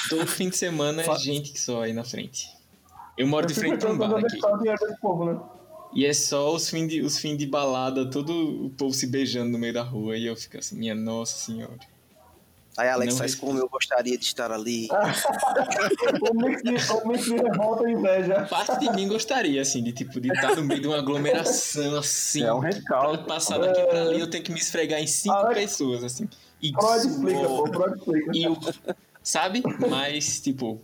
Todo 0.08 0.26
fim 0.26 0.48
de 0.48 0.56
semana 0.56 1.02
é 1.02 1.16
gente 1.18 1.52
que 1.52 1.60
só 1.60 1.82
aí 1.82 1.92
na 1.92 2.04
frente. 2.04 2.48
Eu 3.16 3.26
moro 3.26 3.46
de 3.46 3.54
frente 3.54 3.84
a 3.84 3.88
um 3.88 3.96
bar 3.96 4.12
é 4.16 4.18
aqui. 4.20 4.38
tá 4.38 4.56
né? 4.56 5.40
E 5.94 6.06
é 6.06 6.12
só 6.14 6.54
os 6.54 6.70
fins 6.70 6.88
de, 6.88 7.02
os 7.02 7.18
fim 7.18 7.36
de 7.36 7.46
balada, 7.46 8.10
todo 8.10 8.66
o 8.66 8.70
povo 8.70 8.94
se 8.94 9.06
beijando 9.06 9.50
no 9.50 9.58
meio 9.58 9.74
da 9.74 9.82
rua. 9.82 10.16
E 10.16 10.26
eu 10.26 10.34
fico 10.34 10.58
assim, 10.58 10.76
minha 10.76 10.94
nossa 10.94 11.36
senhora. 11.36 11.78
Aí 12.76 12.88
Alex 12.88 13.12
Não 13.12 13.18
faz 13.18 13.34
como 13.34 13.58
eu 13.58 13.68
gostaria 13.68 14.16
de 14.16 14.24
estar 14.24 14.50
ali. 14.50 14.88
O 16.22 16.34
mix 16.34 16.62
de, 16.62 16.92
o 16.92 17.08
mix 17.08 17.24
de 17.24 17.36
revolta 17.36 17.90
inveja. 17.90 18.46
Parte 18.48 18.78
de 18.80 18.90
mim 18.92 19.08
gostaria, 19.08 19.60
assim, 19.60 19.82
de 19.82 19.92
tipo, 19.92 20.20
de 20.20 20.32
estar 20.32 20.56
no 20.56 20.64
meio 20.64 20.80
de 20.80 20.86
uma 20.86 20.98
aglomeração, 20.98 21.98
assim. 21.98 22.42
É 22.42 22.52
um 22.52 22.60
pra 22.60 22.70
rescaldo. 22.70 23.24
passar 23.24 23.58
daqui 23.58 23.82
pra 23.82 24.02
ali, 24.02 24.20
eu 24.20 24.30
tenho 24.30 24.42
que 24.42 24.52
me 24.52 24.58
esfregar 24.58 25.00
em 25.00 25.06
cinco 25.06 25.34
Alex, 25.34 25.60
pessoas, 25.60 26.04
assim. 26.04 26.28
E 26.62 26.72
Freud 26.72 27.06
explica, 27.06 27.48
pô, 27.48 27.88
explica. 27.88 28.30
E 28.34 28.46
sabe? 29.22 29.62
Mas, 29.90 30.40
tipo, 30.40 30.80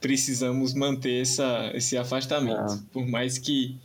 precisamos 0.00 0.74
manter 0.74 1.22
essa, 1.22 1.70
esse 1.74 1.96
afastamento. 1.96 2.72
É. 2.72 2.78
Por 2.92 3.06
mais 3.06 3.38
que 3.38 3.78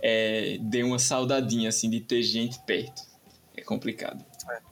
é, 0.00 0.58
dê 0.60 0.82
uma 0.82 0.98
saudadinha, 0.98 1.68
assim, 1.68 1.90
de 1.90 2.00
ter 2.00 2.22
gente 2.22 2.58
perto. 2.60 3.02
É 3.56 3.62
complicado. 3.62 4.24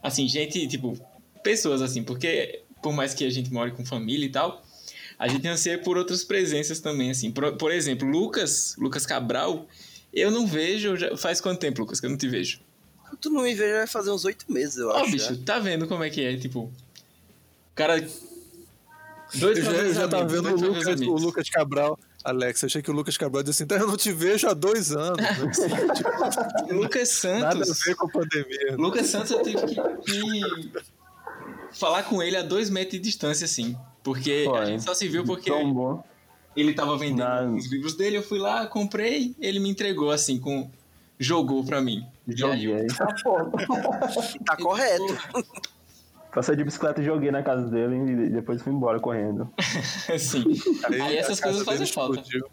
Assim, 0.03 0.29
gente, 0.29 0.67
tipo, 0.67 0.99
pessoas, 1.45 1.81
assim, 1.81 2.03
porque 2.03 2.63
por 2.83 2.93
mais 2.93 3.15
que 3.15 3.25
a 3.25 3.31
gente 3.31 3.53
more 3.53 3.71
com 3.71 3.87
família 3.87 4.27
e 4.27 4.29
tal, 4.29 4.65
a 5.19 5.29
gente 5.29 5.47
anseia 5.47 5.79
por 5.79 5.97
outras 5.97 6.25
presenças 6.25 6.81
também, 6.81 7.11
assim. 7.11 7.31
Por, 7.31 7.57
por 7.57 7.71
exemplo, 7.71 8.07
Lucas, 8.09 8.75
Lucas 8.79 9.07
Cabral, 9.07 9.67
eu 10.13 10.31
não 10.31 10.47
vejo. 10.47 10.97
Já, 10.97 11.17
faz 11.17 11.41
quanto 11.41 11.61
tempo, 11.61 11.81
Lucas, 11.81 12.01
que 12.01 12.07
eu 12.07 12.11
não 12.11 12.17
te 12.19 12.29
vejo? 12.29 12.61
Tu 13.21 13.31
não 13.31 13.43
me 13.43 13.55
vê 13.55 13.73
vai 13.75 13.87
fazer 13.87 14.11
uns 14.11 14.25
oito 14.25 14.45
meses, 14.53 14.77
eu 14.79 14.89
Ó, 14.89 14.97
acho. 14.97 15.13
bicho, 15.13 15.35
já. 15.35 15.41
tá 15.45 15.59
vendo 15.61 15.87
como 15.87 16.03
é 16.03 16.11
que 16.11 16.21
é? 16.23 16.37
Tipo, 16.37 16.63
o 16.65 16.73
cara. 17.75 18.01
Dois 19.37 19.57
Eu 19.59 19.65
já, 19.65 19.71
eu 19.73 19.95
já 19.95 20.09
tava 20.09 20.27
vendo 20.27 20.49
o 20.51 20.57
Lucas, 20.57 21.01
o. 21.01 21.15
Lucas 21.15 21.49
Cabral. 21.49 21.99
Alex, 22.25 22.63
eu 22.63 22.67
achei 22.67 22.81
que 22.81 22.91
o 22.91 22.95
Lucas 22.95 23.19
Cabral 23.19 23.43
disse 23.43 23.63
assim, 23.63 23.65
então 23.65 23.77
eu 23.77 23.87
não 23.87 23.99
te 23.99 24.11
vejo 24.11 24.49
há 24.49 24.55
dois 24.55 24.93
anos. 24.93 25.21
Assim, 25.21 26.73
Lucas 26.75 27.23
nada 27.23 27.49
a 27.63 27.65
Santos. 27.67 27.85
ver 27.85 27.95
com 27.97 28.07
a 28.07 28.11
pandemia. 28.11 28.77
Lucas 28.79 29.07
Santos 29.09 29.31
eu 29.31 29.43
tive 29.43 29.59
que, 29.67 29.75
que 29.75 30.73
falar 31.75 32.05
com 32.05 32.23
ele 32.23 32.37
a 32.37 32.43
dois 32.43 32.71
metros 32.71 32.93
de 32.93 32.99
distância, 33.01 33.45
assim. 33.45 33.77
Porque 34.03 34.47
a 34.55 34.65
gente 34.67 34.83
só 34.83 34.95
se 34.95 35.09
viu 35.09 35.25
porque 35.25 35.51
ele 36.57 36.73
tava 36.75 36.97
vendendo 36.97 37.29
Não. 37.29 37.57
os 37.57 37.71
livros 37.71 37.95
dele, 37.95 38.19
eu 38.19 38.23
fui 38.23 38.39
lá, 38.39 38.67
comprei, 38.67 39.35
ele 39.41 39.59
me 39.59 39.69
entregou 39.69 40.11
assim, 40.11 40.39
com. 40.39 40.71
jogou 41.19 41.65
pra 41.65 41.81
mim. 41.81 42.07
Joguei. 42.29 42.87
Pô. 43.23 43.37
Tá 44.45 44.57
correto. 44.57 45.19
Passei 46.33 46.57
de 46.57 46.65
bicicleta 46.65 47.01
e 47.01 47.05
joguei 47.05 47.31
na 47.31 47.43
casa 47.43 47.69
dele 47.69 48.27
e 48.27 48.31
depois 48.31 48.61
fui 48.61 48.73
embora 48.73 48.99
correndo. 48.99 49.49
Assim. 50.13 50.45
Aí 51.01 51.17
essas 51.17 51.39
coisas 51.39 51.63
fazem 51.65 51.87
falta. 51.87 52.21
explodiu. 52.21 52.49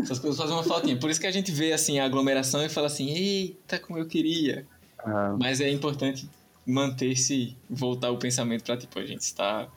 Essas 0.00 0.20
coisas 0.20 0.38
fazem 0.38 0.54
uma 0.54 0.62
faltinha. 0.62 0.96
Por 0.96 1.10
isso 1.10 1.20
que 1.20 1.26
a 1.26 1.30
gente 1.32 1.50
vê 1.50 1.72
assim 1.72 1.98
a 1.98 2.04
aglomeração 2.04 2.64
e 2.64 2.68
fala 2.68 2.86
assim, 2.86 3.10
eita, 3.10 3.80
como 3.80 3.98
eu 3.98 4.06
queria. 4.06 4.64
Ah, 5.04 5.34
Mas 5.36 5.60
é 5.60 5.68
importante 5.68 6.28
manter-se, 6.66 7.56
voltar 7.68 8.10
o 8.10 8.18
pensamento 8.18 8.64
pra 8.64 8.76
tipo, 8.76 8.98
a 8.98 9.04
gente 9.06 9.22
está 9.22 9.68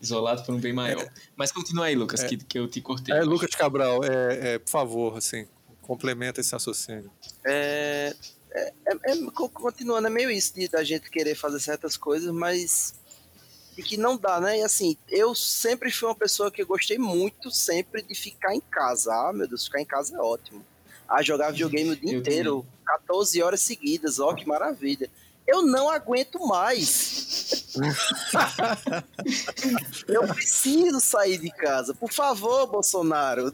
isolado 0.00 0.42
por 0.44 0.54
um 0.54 0.58
bem 0.60 0.72
maior. 0.72 1.06
Mas 1.36 1.52
continua 1.52 1.86
aí, 1.86 1.94
Lucas, 1.94 2.22
que, 2.24 2.36
que 2.38 2.58
eu 2.58 2.66
te 2.68 2.80
cortei. 2.80 3.14
É, 3.14 3.22
Lucas 3.22 3.50
Cabral, 3.50 4.00
é, 4.04 4.54
é, 4.54 4.58
por 4.58 4.70
favor, 4.70 5.16
assim, 5.18 5.46
complementa 5.82 6.40
esse 6.40 6.52
raciocínio. 6.52 7.10
É, 7.44 8.14
é, 8.52 8.72
é- 8.86 9.12
é- 9.12 9.30
co- 9.34 9.48
continuando, 9.48 10.06
é 10.06 10.10
meio 10.10 10.30
isso 10.30 10.54
de 10.54 10.68
da 10.68 10.82
gente 10.82 11.10
querer 11.10 11.34
fazer 11.34 11.60
certas 11.60 11.96
coisas, 11.96 12.32
mas 12.32 12.94
de 13.76 13.82
que 13.82 13.96
não 13.96 14.16
dá, 14.16 14.40
né? 14.40 14.58
E 14.58 14.62
assim, 14.62 14.96
eu 15.08 15.34
sempre 15.34 15.90
fui 15.92 16.08
uma 16.08 16.14
pessoa 16.14 16.50
que 16.50 16.62
eu 16.62 16.66
gostei 16.66 16.98
muito 16.98 17.50
sempre 17.50 18.02
de 18.02 18.14
ficar 18.14 18.54
em 18.54 18.60
casa. 18.60 19.12
Ah, 19.12 19.32
meu 19.32 19.46
Deus, 19.46 19.66
ficar 19.66 19.80
em 19.80 19.86
casa 19.86 20.16
é 20.16 20.18
ótimo. 20.18 20.64
Ah, 21.08 21.22
jogar 21.22 21.50
videogame 21.50 21.90
o 21.90 21.96
dia 21.96 22.12
Eu 22.14 22.20
inteiro, 22.20 22.66
14 22.86 23.42
horas 23.42 23.60
seguidas, 23.60 24.18
ó, 24.18 24.32
que 24.34 24.46
maravilha. 24.46 25.10
Eu 25.50 25.62
não 25.62 25.90
aguento 25.90 26.38
mais. 26.46 27.74
eu 30.06 30.28
preciso 30.28 31.00
sair 31.00 31.38
de 31.38 31.50
casa. 31.50 31.92
Por 31.92 32.12
favor, 32.12 32.68
Bolsonaro. 32.68 33.46
Eu 33.46 33.52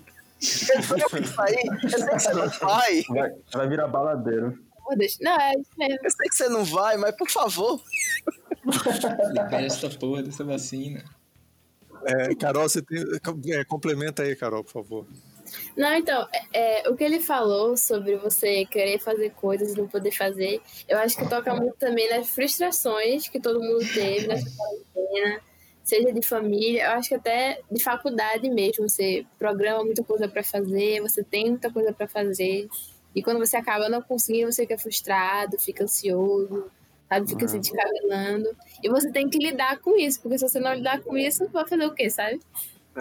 sair. 1.24 1.64
Sei 1.88 2.04
que 2.04 2.20
você 2.20 2.34
não 2.34 2.50
vai. 2.50 3.02
vai, 3.08 3.34
vai 3.50 3.68
virar 3.68 3.88
baladeiro. 3.88 4.58
Não, 5.22 5.40
é 5.40 5.52
isso 5.58 5.70
mesmo. 5.78 5.98
Eu 6.04 6.10
sei 6.10 6.28
que 6.28 6.36
você 6.36 6.48
não 6.50 6.64
vai, 6.64 6.98
mas 6.98 7.16
por 7.16 7.30
favor. 7.30 7.80
Libera 9.28 9.64
essa 9.64 9.88
porra 9.88 10.22
dessa 10.22 10.44
vacina. 10.44 11.02
É, 12.04 12.34
Carol, 12.34 12.68
você 12.68 12.82
tem, 12.82 13.02
é, 13.54 13.64
complementa 13.64 14.22
aí, 14.22 14.36
Carol, 14.36 14.62
por 14.62 14.72
favor. 14.72 15.06
Não, 15.76 15.94
então, 15.94 16.26
é, 16.52 16.86
é, 16.86 16.88
o 16.88 16.96
que 16.96 17.04
ele 17.04 17.20
falou 17.20 17.76
sobre 17.76 18.16
você 18.16 18.64
querer 18.66 18.98
fazer 18.98 19.30
coisas 19.30 19.74
e 19.74 19.78
não 19.78 19.86
poder 19.88 20.12
fazer, 20.12 20.60
eu 20.88 20.98
acho 20.98 21.16
que 21.16 21.28
toca 21.28 21.54
muito 21.54 21.76
também 21.76 22.08
nas 22.10 22.28
frustrações 22.28 23.28
que 23.28 23.40
todo 23.40 23.60
mundo 23.60 23.84
teve 23.92 24.26
nessa 24.26 24.50
quarentena, 24.56 25.40
seja 25.84 26.12
de 26.12 26.22
família, 26.22 26.84
eu 26.86 26.90
acho 26.92 27.08
que 27.08 27.14
até 27.14 27.60
de 27.70 27.82
faculdade 27.82 28.50
mesmo. 28.50 28.88
Você 28.88 29.24
programa 29.38 29.84
muita 29.84 30.02
coisa 30.02 30.28
para 30.28 30.42
fazer, 30.42 31.00
você 31.00 31.22
tem 31.22 31.50
muita 31.50 31.70
coisa 31.70 31.92
para 31.92 32.08
fazer, 32.08 32.68
e 33.16 33.22
quando 33.22 33.38
você 33.38 33.56
acaba 33.56 33.88
não 33.88 34.02
conseguindo, 34.02 34.52
você 34.52 34.62
fica 34.62 34.76
frustrado, 34.76 35.58
fica 35.58 35.84
ansioso, 35.84 36.70
sabe? 37.08 37.28
Fica 37.28 37.48
se 37.48 37.58
descabelando. 37.58 38.54
E 38.82 38.90
você 38.90 39.10
tem 39.10 39.28
que 39.30 39.38
lidar 39.38 39.78
com 39.78 39.96
isso, 39.96 40.20
porque 40.20 40.38
se 40.38 40.46
você 40.46 40.60
não 40.60 40.74
lidar 40.74 41.00
com 41.00 41.16
isso, 41.16 41.48
vai 41.48 41.66
fazer 41.66 41.86
o 41.86 41.94
quê, 41.94 42.10
sabe? 42.10 42.40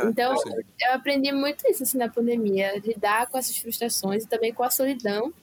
Então, 0.04 0.36
sim. 0.38 0.50
eu 0.82 0.94
aprendi 0.94 1.32
muito 1.32 1.66
isso 1.70 1.84
assim, 1.84 1.98
na 1.98 2.10
pandemia, 2.10 2.78
lidar 2.80 3.28
com 3.28 3.38
essas 3.38 3.58
frustrações 3.58 4.24
e 4.24 4.28
também 4.28 4.54
com 4.54 4.64
a 4.64 4.70
solidão, 4.70 5.34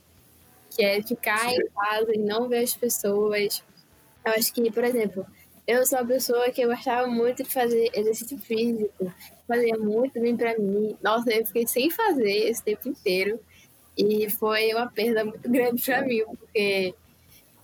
que 0.70 0.84
é 0.84 1.02
ficar 1.02 1.52
em 1.52 1.66
casa 1.68 2.14
e 2.14 2.18
não 2.18 2.48
ver 2.48 2.64
as 2.64 2.74
pessoas. 2.74 3.62
Eu 4.24 4.32
acho 4.32 4.52
que, 4.52 4.70
por 4.70 4.84
exemplo, 4.84 5.26
eu 5.66 5.86
sou 5.86 5.98
uma 5.98 6.06
pessoa 6.06 6.50
que 6.50 6.60
eu 6.60 6.68
gostava 6.68 7.06
muito 7.06 7.42
de 7.42 7.50
fazer 7.50 7.90
exercício 7.94 8.38
físico, 8.38 9.12
fazia 9.46 9.76
muito 9.78 10.20
bem 10.20 10.36
pra 10.36 10.58
mim. 10.58 10.96
Nossa, 11.02 11.32
eu 11.32 11.46
fiquei 11.46 11.66
sem 11.66 11.90
fazer 11.90 12.48
esse 12.48 12.62
tempo 12.62 12.88
inteiro 12.88 13.40
e 13.96 14.28
foi 14.30 14.72
uma 14.74 14.90
perda 14.90 15.24
muito 15.24 15.48
grande 15.48 15.82
pra 15.82 16.02
mim, 16.02 16.24
porque 16.38 16.94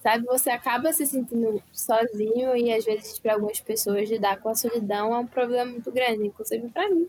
sabe, 0.03 0.25
você 0.25 0.51
acaba 0.51 0.93
se 0.93 1.07
sentindo 1.07 1.63
sozinho 1.73 2.57
e 2.57 2.73
às 2.73 2.85
vezes 2.85 3.19
para 3.19 3.35
algumas 3.35 3.61
pessoas 3.61 4.09
lidar 4.09 4.39
com 4.41 4.49
a 4.49 4.55
solidão 4.55 5.15
é 5.15 5.19
um 5.19 5.27
problema 5.27 5.71
muito 5.71 5.91
grande, 5.91 6.27
inclusive 6.27 6.69
para 6.69 6.89
mim. 6.89 7.09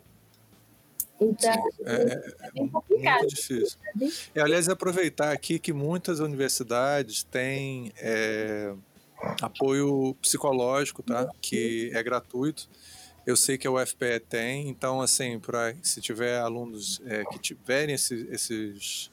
Então, 1.22 1.52
É, 1.86 2.48
é 2.48 2.52
bem 2.52 2.68
complicado. 2.70 3.20
muito 3.20 3.36
difícil. 3.36 3.78
E, 4.34 4.40
aliás, 4.40 4.70
aproveitar 4.70 5.32
aqui 5.32 5.60
que 5.60 5.74
muitas 5.74 6.20
universidades 6.22 7.24
têm 7.24 7.92
é, 7.98 8.74
apoio 9.42 10.16
psicológico, 10.22 11.04
tá? 11.04 11.30
Que 11.42 11.92
é 11.94 12.02
gratuito. 12.02 12.70
Eu 13.30 13.36
sei 13.36 13.60
que 13.60 13.68
a 13.68 13.72
UFPE 13.72 14.22
tem, 14.28 14.68
então, 14.70 15.02
assim, 15.02 15.38
pra, 15.38 15.76
se 15.84 16.02
tiver 16.02 16.40
alunos 16.40 17.00
é, 17.06 17.24
que 17.26 17.38
tiverem 17.38 17.94
esse, 17.94 18.28
esses, 18.32 19.12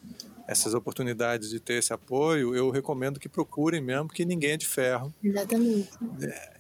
essas 0.49 0.73
oportunidades 0.73 1.51
de 1.51 1.61
ter 1.61 1.75
esse 1.75 1.93
apoio, 1.93 2.57
eu 2.57 2.71
recomendo 2.71 3.21
que 3.21 3.29
procurem 3.29 3.83
mesmo, 3.83 4.07
porque 4.07 4.25
ninguém 4.25 4.53
é 4.53 4.57
de 4.57 4.67
ferro. 4.67 5.13
Exatamente. 5.23 5.91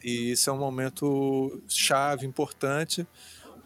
E 0.05 0.33
isso 0.33 0.51
é 0.51 0.53
um 0.53 0.59
momento 0.59 1.59
chave, 1.66 2.27
importante, 2.27 3.07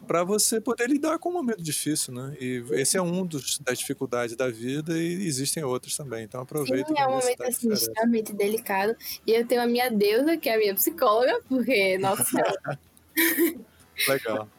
para 0.07 0.23
você 0.23 0.61
poder 0.61 0.89
lidar 0.89 1.19
com 1.19 1.27
um 1.27 1.33
momento 1.33 1.61
difícil, 1.61 2.13
né? 2.13 2.33
E 2.39 2.63
esse 2.71 2.95
é 2.95 3.01
um 3.01 3.25
dos, 3.25 3.59
das 3.59 3.77
dificuldades 3.77 4.37
da 4.37 4.47
vida 4.47 4.97
e 4.97 5.27
existem 5.27 5.65
outros 5.65 5.97
também. 5.97 6.23
Então 6.23 6.39
aproveita. 6.39 6.87
Sim, 6.87 6.97
é 6.97 7.05
um 7.05 7.11
momento 7.11 7.43
assim, 7.43 7.73
extremamente 7.73 8.31
delicado. 8.31 8.95
E 9.27 9.33
eu 9.33 9.45
tenho 9.45 9.61
a 9.61 9.67
minha 9.67 9.89
deusa, 9.91 10.37
que 10.37 10.47
é 10.47 10.55
a 10.55 10.57
minha 10.57 10.75
psicóloga, 10.75 11.41
porque, 11.49 11.97
nossa. 11.97 12.23
Legal. 14.07 14.49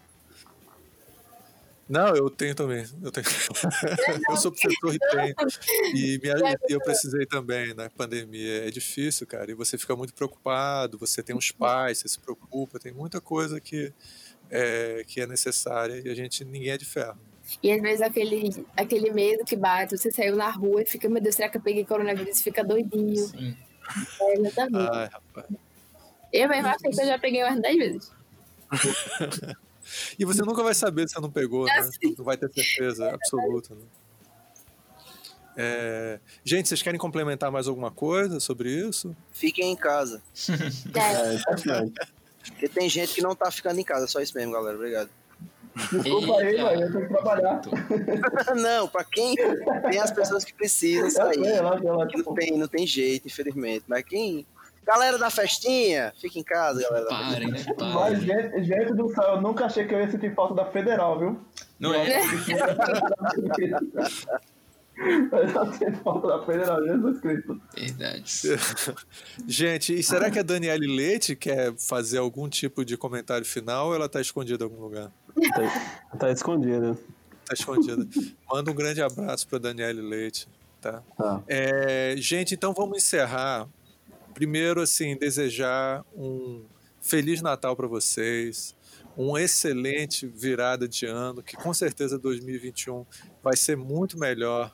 Não, 1.88 2.14
eu 2.14 2.31
tenho 2.31 2.55
também. 2.55 2.87
Eu, 3.02 3.12
tenho... 3.12 3.26
eu 4.31 4.37
sou 4.37 4.50
professor 4.50 4.94
e 4.94 4.98
tenho. 4.98 5.35
E 5.94 6.18
minha... 6.22 6.57
eu 6.68 6.81
precisei 6.81 7.26
também 7.26 7.74
na 7.74 7.90
pandemia. 7.90 8.66
É 8.66 8.70
difícil, 8.70 9.26
cara. 9.26 9.50
E 9.50 9.55
você 9.55 9.76
fica 9.76 9.94
muito 9.94 10.14
preocupado. 10.14 10.96
Você 10.98 11.22
tem 11.22 11.37
uns 11.37 11.50
pais, 11.50 11.98
você 11.98 12.09
se 12.09 12.18
preocupa. 12.18 12.78
Tem 12.78 12.92
muita 12.92 13.20
coisa 13.20 13.61
que 13.61 13.92
é, 14.50 15.05
que 15.07 15.20
é 15.20 15.26
necessária 15.26 16.00
e 16.05 16.11
a 16.11 16.14
gente 16.14 16.44
ninguém 16.44 16.70
é 16.70 16.78
de 16.78 16.85
ferro. 16.85 17.18
E 17.62 17.72
às 17.72 17.81
vezes 17.81 18.02
aquele, 18.02 18.64
aquele 18.76 19.11
medo 19.11 19.44
que 19.44 19.57
bate, 19.57 19.96
você 19.96 20.11
saiu 20.12 20.37
na 20.37 20.50
rua 20.50 20.83
e 20.83 20.87
fica, 20.87 21.09
meu 21.09 21.20
Deus, 21.20 21.35
será 21.35 21.48
que 21.48 21.57
eu 21.57 21.61
peguei 21.62 21.85
coronavírus? 21.85 22.38
E 22.38 22.42
fica 22.42 22.62
doidinho. 22.62 23.26
Sim. 23.26 23.57
É, 24.20 24.38
exatamente. 24.38 24.90
Ai, 24.92 25.09
rapaz. 25.09 25.46
Eu 26.33 26.48
mesmo 26.48 26.68
achei 26.68 26.90
que 26.90 27.00
eu 27.00 27.07
já 27.07 27.18
peguei 27.18 27.42
umas 27.42 27.61
10 27.61 27.76
vezes. 27.76 28.12
e 30.18 30.24
você 30.24 30.42
nunca 30.42 30.62
vai 30.62 30.74
saber 30.74 31.08
se 31.08 31.14
você 31.14 31.20
não 31.20 31.30
pegou, 31.30 31.66
né? 31.66 31.78
Assim. 31.78 32.14
Não 32.16 32.24
vai 32.24 32.37
ter 32.37 32.50
certeza 32.52 33.06
é 33.06 33.14
absoluta. 33.14 33.74
Né? 33.74 33.82
É... 35.56 36.20
Gente, 36.44 36.68
vocês 36.68 36.82
querem 36.82 36.98
complementar 36.98 37.50
mais 37.50 37.68
alguma 37.68 37.90
coisa 37.90 38.40
sobre 38.40 38.70
isso? 38.70 39.14
Fiquem 39.32 39.72
em 39.72 39.76
casa. 39.76 40.22
É, 40.94 41.35
é 41.37 42.50
porque 42.50 42.68
tem 42.68 42.88
gente 42.88 43.14
que 43.14 43.22
não 43.22 43.37
tá 43.37 43.50
ficando 43.50 43.78
em 43.78 43.85
casa, 43.85 44.08
só 44.08 44.20
isso 44.20 44.37
mesmo, 44.37 44.52
galera. 44.52 44.76
Obrigado. 44.76 45.08
Desculpa 45.74 46.38
aí, 46.38 46.61
mas 46.61 46.80
eu 46.80 46.92
tenho 46.92 47.06
que 47.06 47.08
trabalhar. 47.08 47.62
não, 48.56 48.88
pra 48.88 49.04
quem 49.04 49.35
tem 49.37 49.98
as 50.00 50.11
pessoas 50.11 50.44
que 50.44 50.52
precisam 50.52 51.11
sair. 51.11 51.38
não, 51.62 52.35
tem, 52.35 52.58
não 52.58 52.68
tem 52.68 52.87
jeito, 52.87 53.26
infelizmente. 53.26 53.85
Mas 53.87 54.04
quem. 54.04 54.46
Galera 54.85 55.16
da 55.18 55.31
festinha, 55.31 56.12
fica 56.21 56.38
em 56.38 56.42
casa, 56.42 56.83
galera. 56.83 57.07
Parem, 57.07 57.51
né? 57.51 57.64
Parem. 57.79 57.95
Mas, 57.95 58.23
gente, 58.23 58.64
gente 58.64 58.95
do 58.95 59.09
céu, 59.14 59.25
eu 59.25 59.40
nunca 59.40 59.66
achei 59.66 59.87
que 59.87 59.95
eu 59.95 60.01
ia 60.01 60.11
sentir 60.11 60.35
falta 60.35 60.55
da 60.55 60.66
federal, 60.66 61.18
viu? 61.18 61.40
Não 61.79 61.95
é? 61.95 62.21
Mas 65.31 65.53
já 65.53 65.66
tem 65.66 65.92
falta 65.95 66.29
da 66.29 66.45
Federal, 66.45 66.83
Jesus 66.85 67.21
Cristo. 67.21 67.61
Verdade. 67.75 68.25
Gente, 69.49 69.95
e 69.99 70.03
será 70.03 70.31
que 70.31 70.38
a 70.38 70.42
Daniele 70.42 70.87
Leite 70.87 71.35
quer 71.35 71.75
fazer 71.77 72.18
algum 72.18 72.49
tipo 72.49 72.85
de 72.85 72.97
comentário 72.97 73.45
final 73.45 73.88
ou 73.88 73.95
ela 73.95 74.07
está 74.07 74.21
escondida 74.21 74.64
em 74.64 74.68
algum 74.68 74.81
lugar? 74.81 75.11
Tá, 75.55 76.18
tá 76.18 76.31
escondida. 76.31 76.97
Tá 77.47 77.55
escondida. 77.55 78.07
Manda 78.51 78.71
um 78.71 78.75
grande 78.75 79.03
abraço 79.03 79.49
para 79.49 79.59
Daniele 79.59 80.03
Leite. 80.03 80.47
Tá? 80.81 81.03
tá. 81.16 81.42
É, 81.49 82.14
gente, 82.18 82.55
então 82.55 82.73
vamos 82.73 82.99
encerrar. 82.99 83.66
Primeiro, 84.35 84.81
assim, 84.81 85.16
desejar 85.16 86.05
um 86.14 86.64
Feliz 87.01 87.42
Natal 87.42 87.77
para 87.77 87.87
vocês, 87.87 88.75
um 89.16 89.37
excelente 89.37 90.27
virada 90.27 90.88
de 90.88 91.07
ano, 91.07 91.42
que 91.42 91.57
com 91.57 91.75
certeza 91.75 92.18
2021 92.18 93.05
vai 93.42 93.57
ser 93.57 93.77
muito 93.77 94.18
melhor 94.18 94.73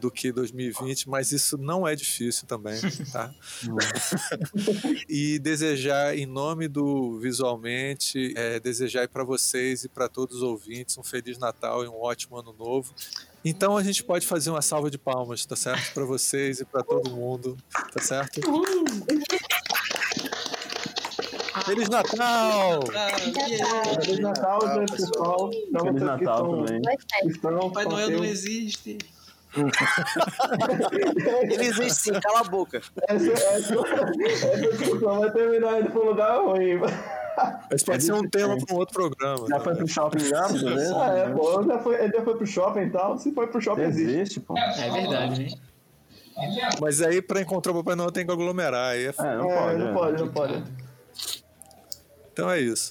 do 0.00 0.10
que 0.10 0.32
2020, 0.32 1.08
mas 1.08 1.32
isso 1.32 1.56
não 1.56 1.86
é 1.86 1.94
difícil 1.94 2.46
também, 2.46 2.80
tá? 3.12 3.32
e 5.08 5.38
desejar, 5.38 6.16
em 6.16 6.26
nome 6.26 6.66
do 6.66 7.18
Visualmente, 7.20 8.34
é, 8.36 8.58
desejar 8.58 9.08
para 9.08 9.22
vocês 9.22 9.84
e 9.84 9.88
para 9.88 10.08
todos 10.08 10.38
os 10.38 10.42
ouvintes 10.42 10.98
um 10.98 11.02
Feliz 11.02 11.38
Natal 11.38 11.84
e 11.84 11.88
um 11.88 11.94
ótimo 11.94 12.38
Ano 12.38 12.52
Novo. 12.52 12.94
Então 13.44 13.76
a 13.76 13.82
gente 13.82 14.02
pode 14.02 14.26
fazer 14.26 14.48
uma 14.48 14.62
salva 14.62 14.90
de 14.90 14.96
palmas, 14.96 15.44
tá 15.44 15.54
certo? 15.54 15.92
Para 15.92 16.04
vocês 16.04 16.60
e 16.60 16.64
para 16.64 16.82
todo 16.82 17.10
mundo, 17.10 17.58
tá 17.92 18.02
certo? 18.02 18.40
Feliz 21.66 21.88
Natal! 21.90 22.84
Feliz 24.02 24.18
Natal, 24.18 24.60
gente, 24.74 24.92
pessoal. 24.92 25.50
Feliz 25.50 26.02
Natal 26.02 26.64
também. 26.64 26.82
Papai 27.42 27.84
Noel 27.84 28.10
não 28.10 28.24
existe. 28.24 28.96
Ele 31.42 31.64
existe 31.64 32.02
sim, 32.02 32.20
cala 32.20 32.40
a 32.40 32.44
boca. 32.44 32.82
Essa, 33.08 33.32
essa, 33.32 33.74
essa 34.26 34.76
discussão 34.76 35.20
vai 35.20 35.30
terminar 35.30 35.80
indo 35.80 35.90
para 35.90 36.00
um 36.00 36.06
lugar 36.06 36.40
ruim. 36.42 36.80
Mas 37.70 37.82
pode 37.82 38.04
ser 38.04 38.12
um 38.12 38.28
tema 38.28 38.56
para 38.56 38.74
um 38.74 38.78
outro 38.78 38.94
programa. 38.94 39.46
Já 39.48 39.60
foi 39.60 39.74
pro 39.74 39.88
shopping 39.88 40.20
já, 40.20 40.48
beleza? 40.52 41.02
Ah, 41.02 41.18
é, 41.18 41.28
pô, 41.30 41.62
já 41.62 41.78
foi, 41.78 42.02
ele 42.02 42.12
já 42.12 42.22
foi 42.22 42.36
pro 42.36 42.46
shopping 42.46 42.80
e 42.80 42.90
tal. 42.90 43.18
Se 43.18 43.32
foi 43.32 43.46
pro 43.46 43.60
shopping, 43.60 43.82
existe, 43.82 44.14
existe 44.14 44.40
pô. 44.40 44.56
É 44.58 44.90
verdade, 44.90 45.42
hein? 45.42 45.60
Mas 46.80 47.00
aí, 47.00 47.22
para 47.22 47.40
encontrar 47.40 47.72
o 47.72 47.76
Papai 47.76 47.94
Noel, 47.94 48.10
tem 48.10 48.26
que 48.26 48.32
aglomerar. 48.32 48.90
Aí 48.90 49.06
é... 49.06 49.14
é, 49.16 49.36
não, 49.36 49.50
é, 49.50 49.56
pode, 49.56 49.78
não 49.78 49.88
é. 49.88 49.92
pode, 49.92 50.22
não 50.22 50.28
pode. 50.28 50.64
Então 52.32 52.50
é 52.50 52.60
isso. 52.60 52.82